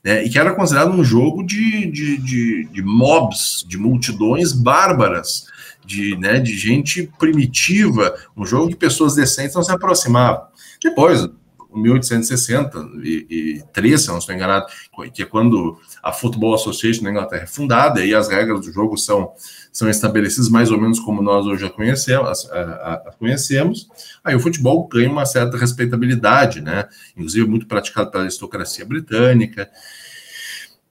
[0.07, 5.47] né, e que era considerado um jogo de, de, de, de mobs, de multidões bárbaras,
[5.85, 10.43] de, né, de gente primitiva, um jogo que pessoas decentes não se aproximavam.
[10.83, 11.29] Depois,
[11.77, 14.67] 1863, se não estou enganado,
[15.13, 18.97] que é quando a Football Association na Inglaterra é fundada, e as regras do jogo
[18.97, 19.33] são,
[19.73, 23.89] são estabelecidas mais ou menos como nós hoje a conhecemos, a, a, a conhecemos,
[24.25, 26.89] aí o futebol ganha uma certa respeitabilidade, né?
[27.17, 29.71] Inclusive muito praticado pela aristocracia britânica,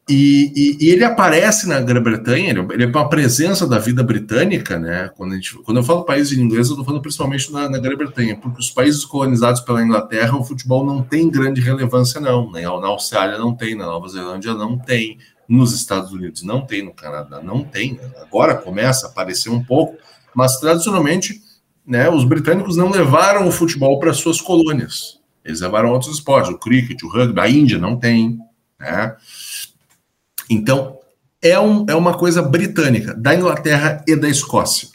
[0.08, 5.10] e, e, e, ele aparece na Grã-Bretanha, ele, é uma presença da vida britânica, né?
[5.18, 8.36] Quando, gente, quando eu falo países em inglês, eu estou falando principalmente na, na Grã-Bretanha,
[8.36, 12.52] porque os países colonizados pela Inglaterra, o futebol não tem grande relevância, não.
[12.52, 12.62] Né?
[12.62, 15.18] Na Austrália não tem, na Nova Zelândia não tem,
[15.50, 18.00] nos Estados Unidos não tem, no Canadá não tem.
[18.22, 19.98] Agora começa a aparecer um pouco,
[20.36, 21.42] mas tradicionalmente,
[21.86, 25.20] né, os britânicos não levaram o futebol para suas colônias.
[25.44, 28.38] Eles levaram outros esportes, o cricket, o rugby, a Índia não tem,
[28.80, 29.16] né?
[30.50, 30.98] Então,
[31.42, 34.90] é, um, é uma coisa britânica, da Inglaterra e da Escócia.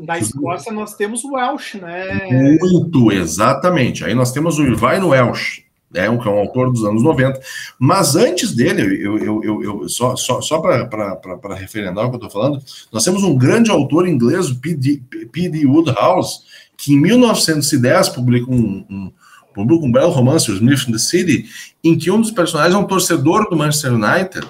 [0.00, 2.28] Da Escócia nós temos o Welsh, né?
[2.30, 4.04] Muito, exatamente.
[4.04, 5.62] Aí nós temos o Irvine Welsh,
[5.94, 7.40] né, que é um autor dos anos 90.
[7.78, 12.26] Mas antes dele, eu, eu, eu, eu só, só, só para referendar o que eu
[12.26, 12.60] estou falando,
[12.92, 15.64] nós temos um grande autor inglês, P.D.
[15.66, 16.40] Woodhouse,
[16.76, 19.12] que em 1910 publica um, um,
[19.54, 21.46] publica um belo romance, o Smith in the City,
[21.84, 24.48] em que um dos personagens é um torcedor do Manchester United,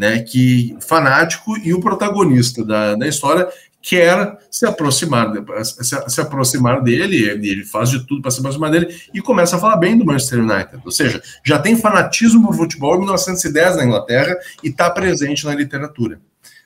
[0.00, 3.46] né, que fanático e o protagonista da, da história
[3.82, 5.30] quer se aproximar,
[5.62, 9.58] se, se aproximar dele, ele faz de tudo para se aproximar dele e começa a
[9.58, 10.80] falar bem do Manchester United.
[10.86, 15.54] Ou seja, já tem fanatismo por futebol em 1910 na Inglaterra e está presente na
[15.54, 16.18] literatura.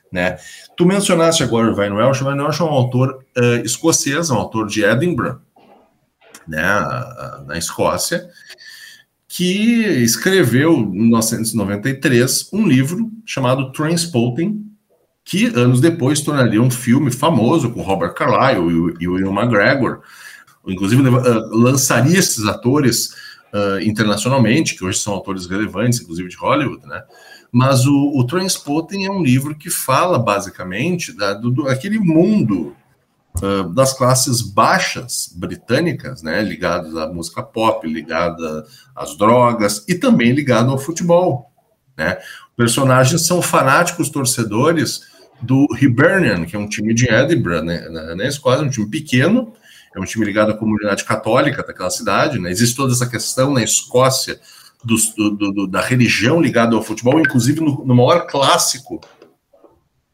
[0.09, 0.37] Né?
[0.77, 4.37] Tu mencionaste agora o Van Welsh, o Van Welsh é um autor uh, escocês, um
[4.37, 5.39] autor de Edinburgh,
[6.47, 6.63] né,
[7.45, 8.29] na Escócia,
[9.35, 14.65] que escreveu, em 1993, um livro chamado Transpotting,
[15.25, 19.99] que anos depois tornaria um filme famoso com Robert Carlyle e William McGregor.
[20.65, 23.09] Inclusive, uh, lançaria esses atores
[23.53, 27.03] uh, internacionalmente, que hoje são atores relevantes, inclusive de Hollywood, né?
[27.51, 32.73] Mas o, o Transpotting é um livro que fala, basicamente, da, do, do, aquele mundo
[33.41, 38.65] uh, das classes baixas britânicas, né, ligadas à música pop, ligada
[38.95, 41.51] às drogas e também ligado ao futebol.
[41.97, 42.17] Né?
[42.55, 45.01] Personagens são fanáticos torcedores
[45.41, 49.53] do Hibernian, que é um time de Edinburgh, né, na, na Escócia, um time pequeno,
[49.95, 52.39] é um time ligado à comunidade católica daquela cidade.
[52.39, 52.51] Né?
[52.51, 54.39] Existe toda essa questão na Escócia
[54.83, 54.95] do,
[55.35, 59.01] do, do, da religião ligada ao futebol, inclusive no, no maior clássico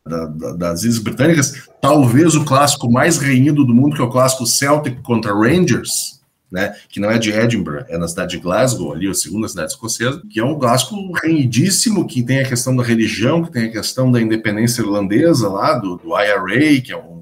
[0.05, 4.09] da, da, das Ilhas Britânicas, talvez o clássico mais reído do mundo, que é o
[4.09, 6.21] clássico Celtic contra Rangers,
[6.51, 9.71] né, que não é de Edinburgh, é na cidade de Glasgow, ali a segunda cidade
[9.71, 13.71] escocesa, que é um clássico renhidíssimo, que tem a questão da religião, que tem a
[13.71, 17.21] questão da independência irlandesa lá, do, do IRA, que é um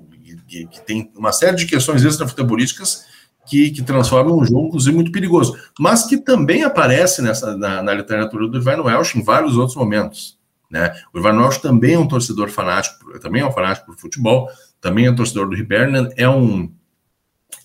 [0.50, 3.06] que, que tem uma série de questões extrafutebolísticas
[3.48, 7.94] que, que transformam um jogo, inclusive, muito perigoso, mas que também aparece nessa, na, na
[7.94, 10.39] literatura do Ivan Welsh em vários outros momentos.
[10.70, 10.94] Né?
[11.14, 14.48] O Ivan Welsh também é um torcedor fanático, também é um fanático por futebol,
[14.80, 16.72] também é um torcedor do Hibernian, é um,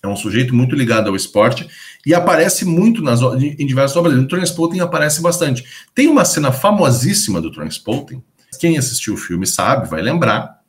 [0.01, 1.69] é um sujeito muito ligado ao esporte
[2.05, 4.15] e aparece muito nas, em diversas obras.
[4.15, 5.63] No Transporting aparece bastante.
[5.93, 8.23] Tem uma cena famosíssima do Transporting,
[8.59, 10.59] quem assistiu o filme sabe, vai lembrar,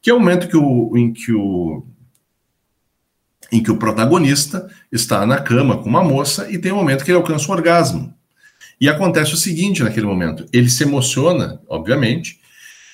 [0.00, 1.86] que é o momento que o, em que o
[3.52, 7.10] em que o protagonista está na cama com uma moça e tem um momento que
[7.10, 8.12] ele alcança um orgasmo.
[8.84, 12.38] E acontece o seguinte naquele momento: ele se emociona, obviamente,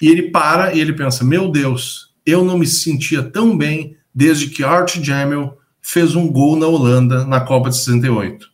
[0.01, 4.47] e ele para e ele pensa: meu Deus, eu não me sentia tão bem desde
[4.47, 8.45] que Art Jamel fez um gol na Holanda na Copa de 68.
[8.45, 8.49] O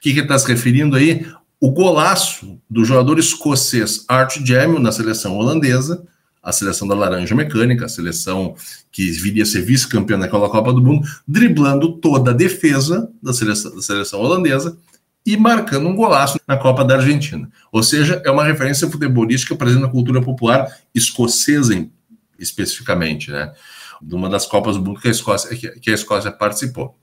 [0.00, 1.26] que, que ele está se referindo aí?
[1.60, 6.06] O golaço do jogador escocês Art Jamel na seleção holandesa,
[6.40, 8.54] a seleção da Laranja Mecânica, a seleção
[8.92, 13.74] que viria a ser vice-campeã naquela Copa do Mundo, driblando toda a defesa da seleção,
[13.74, 14.78] da seleção holandesa
[15.26, 17.50] e marcando um golaço na Copa da Argentina.
[17.72, 21.86] Ou seja, é uma referência futebolística presente na cultura popular escocesa,
[22.38, 23.52] especificamente, né?
[24.02, 26.98] De uma das Copas do Mundo que a Escócia, que a Escócia participou.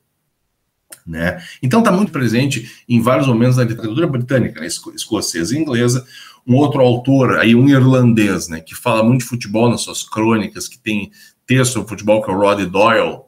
[1.06, 1.42] Né?
[1.64, 4.68] Então está muito presente em vários momentos da literatura britânica, né?
[4.68, 6.06] escocesa e inglesa.
[6.46, 10.68] Um outro autor, aí um irlandês, né, que fala muito de futebol nas suas crônicas,
[10.68, 11.12] que tem
[11.46, 13.20] texto sobre futebol, que é o Roddy Doyle,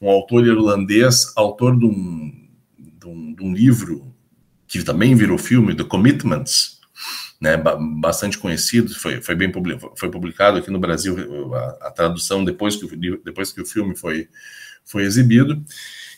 [0.00, 4.07] um autor irlandês, autor de um, de um, de um livro
[4.68, 6.78] que também virou filme, The Commitments,
[7.40, 7.56] né,
[8.00, 9.50] bastante conhecido, foi, foi bem
[9.96, 11.16] foi publicado aqui no Brasil
[11.54, 12.86] a, a, tradução depois que,
[13.24, 14.28] depois que o filme foi,
[14.84, 15.62] foi exibido.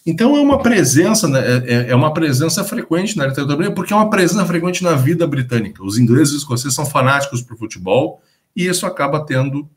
[0.04, 3.96] Então é uma presença, né, é, é, é uma presença frequente na literatura porque é
[3.96, 5.84] uma presença frequente na vida britânica.
[5.84, 8.22] Os ingleses e os escoceses são fanáticos por futebol
[8.56, 9.68] e isso acaba tendo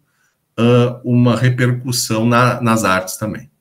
[0.57, 3.52] uh, uma repercussão na, nas artes também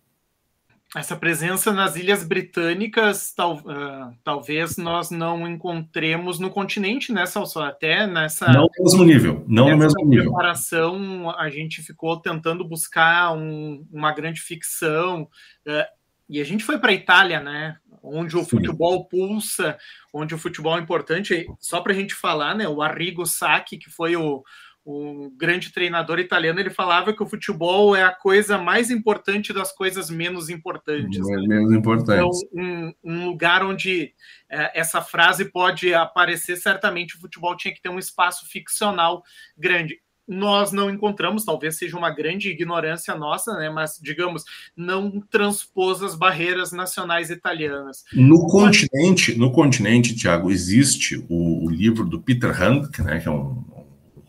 [0.95, 7.61] essa presença nas ilhas britânicas tal, uh, talvez nós não encontremos no continente, né, Salso?
[7.61, 8.47] Até nessa.
[8.53, 10.31] Não no mesmo nível, não no mesmo nível.
[10.31, 15.23] comparação, a gente ficou tentando buscar um, uma grande ficção.
[15.67, 17.77] Uh, e a gente foi para a Itália, né?
[18.03, 18.51] Onde o Sim.
[18.51, 19.79] futebol pulsa,
[20.13, 21.47] onde o futebol é importante.
[21.59, 22.69] Só para a gente falar, né?
[22.69, 24.43] O Arrigo Sacchi, que foi o,
[24.85, 29.73] um grande treinador italiano, ele falava que o futebol é a coisa mais importante das
[29.73, 31.21] coisas menos importantes.
[31.21, 31.37] Né?
[31.47, 32.41] Menos importantes.
[32.53, 34.13] Então, um, um lugar onde
[34.51, 39.23] é, essa frase pode aparecer, certamente o futebol tinha que ter um espaço ficcional
[39.57, 40.01] grande.
[40.27, 43.69] Nós não encontramos, talvez seja uma grande ignorância nossa, né?
[43.69, 48.05] Mas, digamos, não transpôs as barreiras nacionais italianas.
[48.15, 53.19] No continente, no continente, Tiago, existe o, o livro do Peter Handke, né?
[53.19, 53.65] Que é um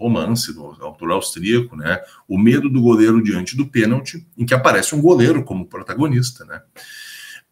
[0.03, 1.99] romance do autor austríaco, né?
[2.27, 6.61] O medo do goleiro diante do pênalti, em que aparece um goleiro como protagonista, né?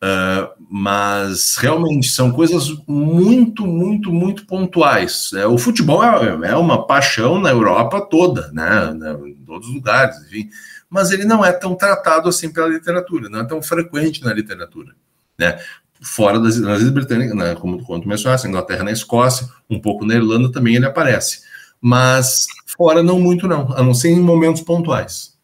[0.03, 5.31] Uh, mas realmente são coisas muito, muito, muito pontuais.
[5.33, 8.91] É, o futebol é, é, uma paixão na Europa toda, né?
[9.25, 10.49] Em todos os lugares, enfim.
[10.89, 14.93] Mas ele não é tão tratado assim pela literatura, não é tão frequente na literatura,
[15.39, 15.59] né?
[16.01, 17.53] Fora das, Ilhas Britânicas, né?
[17.53, 21.50] como, mencionaste, na Inglaterra, na Escócia, um pouco na Irlanda também ele aparece
[21.81, 22.45] mas
[22.77, 25.35] fora não muito não, a não ser em momentos pontuais.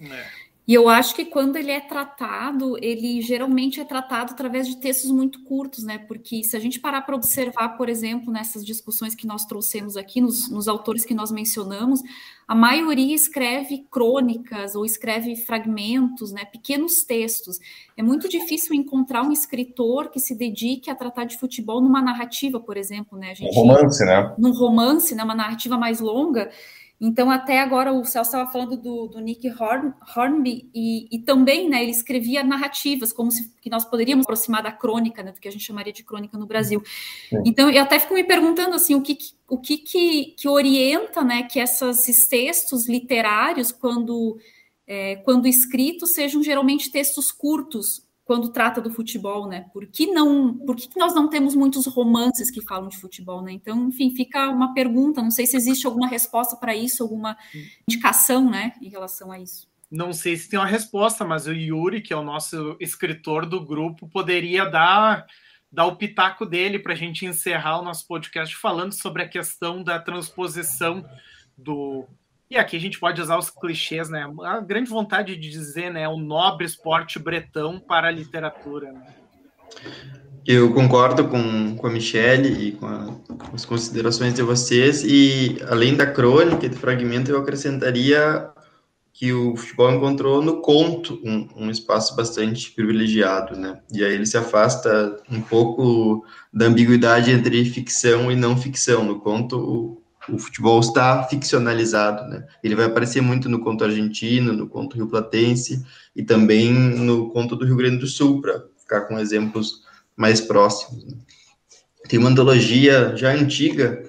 [0.00, 0.35] É.
[0.66, 5.12] E eu acho que quando ele é tratado, ele geralmente é tratado através de textos
[5.12, 5.96] muito curtos, né?
[5.96, 10.20] Porque se a gente parar para observar, por exemplo, nessas discussões que nós trouxemos aqui,
[10.20, 12.02] nos, nos, autores que nós mencionamos,
[12.48, 16.44] a maioria escreve crônicas ou escreve fragmentos, né?
[16.44, 17.60] Pequenos textos.
[17.96, 22.58] É muito difícil encontrar um escritor que se dedique a tratar de futebol numa narrativa,
[22.58, 23.30] por exemplo, né?
[23.30, 24.34] A gente, um romance, né?
[24.36, 25.22] Num romance, né?
[25.22, 26.50] Uma narrativa mais longa.
[26.98, 31.68] Então, até agora, o Celso estava falando do, do Nick Horn, Hornby, e, e, também
[31.68, 35.46] né, ele escrevia narrativas, como se que nós poderíamos aproximar da crônica, né, do que
[35.46, 36.82] a gente chamaria de crônica no Brasil.
[37.28, 37.42] Sim.
[37.44, 41.42] Então, eu até fico me perguntando assim, o que, o que, que, que orienta né,
[41.42, 44.38] que esses textos literários, quando,
[44.86, 49.66] é, quando escritos, sejam geralmente textos curtos, quando trata do futebol, né?
[49.72, 50.52] Por que não?
[50.58, 53.52] Por que nós não temos muitos romances que falam de futebol, né?
[53.52, 55.22] Então, enfim, fica uma pergunta.
[55.22, 57.38] Não sei se existe alguma resposta para isso, alguma
[57.88, 59.68] indicação, né, em relação a isso.
[59.88, 63.64] Não sei se tem uma resposta, mas o Yuri, que é o nosso escritor do
[63.64, 65.24] grupo, poderia dar
[65.70, 69.84] dar o pitaco dele para a gente encerrar o nosso podcast falando sobre a questão
[69.84, 71.04] da transposição
[71.56, 72.08] do
[72.50, 74.28] e aqui a gente pode usar os clichês, né?
[74.44, 76.08] A grande vontade de dizer, né?
[76.08, 78.92] O nobre esporte bretão para a literatura.
[78.92, 79.06] Né?
[80.46, 85.58] Eu concordo com, com a Michelle e com, a, com, as considerações de vocês, e
[85.68, 88.48] além da crônica e do fragmento, eu acrescentaria
[89.12, 93.80] que o futebol encontrou no conto um, um, espaço bastante privilegiado, né?
[93.90, 99.02] E aí ele se afasta um pouco da ambiguidade entre ficção e não ficção.
[99.02, 100.02] No conto, o
[100.38, 102.44] futebol está ficcionalizado, né?
[102.62, 107.64] Ele vai aparecer muito no conto argentino, no conto rio-platense e também no conto do
[107.64, 109.82] Rio Grande do Sul, para ficar com exemplos
[110.16, 111.04] mais próximos.
[111.04, 111.14] Né?
[112.08, 114.02] Tem uma antologia já antiga,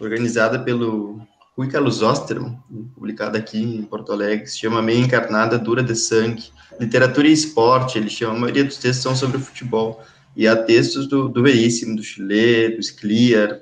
[0.00, 1.20] organizada pelo
[1.56, 2.58] Rui Carlos Osterman,
[2.94, 6.50] publicada aqui em Porto Alegre, se chama Meia Encarnada Dura de Sangue,
[6.80, 10.02] Literatura e Esporte, ele chama, a maioria dos textos são sobre o futebol,
[10.34, 13.60] e há textos do, do Veríssimo, do Chile, do Scliar,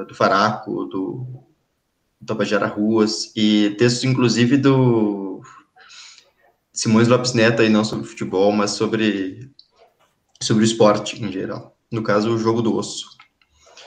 [0.00, 1.26] uh, do Faraco, do,
[2.20, 5.42] do Tabajara Ruas, e textos, inclusive, do
[6.72, 9.50] Simões Lopes Neto, aí não sobre futebol, mas sobre,
[10.42, 11.76] sobre o esporte em geral.
[11.90, 13.06] No caso, o jogo do osso,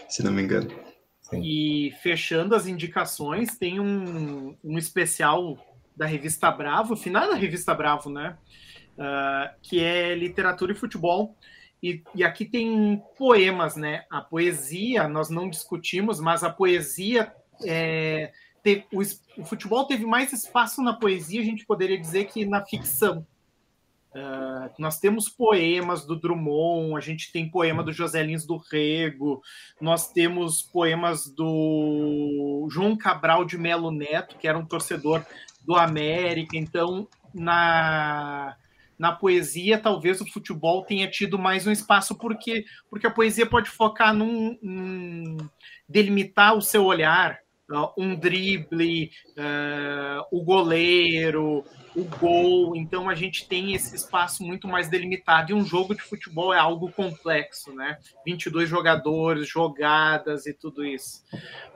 [0.09, 0.69] se não me engano.
[1.33, 5.57] E fechando as indicações, tem um, um especial
[5.95, 8.37] da revista Bravo, final da revista Bravo, né?
[8.97, 11.35] Uh, que é literatura e futebol.
[11.83, 14.05] E, e, aqui tem poemas, né?
[14.09, 17.33] A poesia, nós não discutimos, mas a poesia.
[17.65, 18.31] É,
[18.93, 19.01] o,
[19.41, 23.27] o, futebol teve mais espaço na poesia, a gente poderia dizer, que na ficção.
[24.15, 29.41] Uh, nós temos poemas do Drummond, a gente tem poema do José Lins do Rego,
[29.81, 35.25] nós temos poemas do João Cabral de Melo Neto, que era um torcedor
[35.65, 36.55] do América.
[36.55, 38.55] Então, na,
[39.03, 43.69] na poesia, talvez o futebol tenha tido mais um espaço, porque, porque a poesia pode
[43.69, 45.35] focar num, num
[45.89, 47.37] delimitar o seu olhar,
[47.97, 52.77] um drible, uh, o goleiro, o gol.
[52.77, 55.51] Então a gente tem esse espaço muito mais delimitado.
[55.51, 57.97] E um jogo de futebol é algo complexo, né?
[58.25, 61.25] 22 jogadores, jogadas e tudo isso.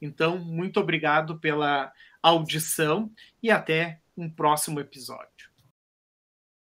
[0.00, 1.92] Então, muito obrigado pela
[2.22, 5.45] audição e até um próximo episódio.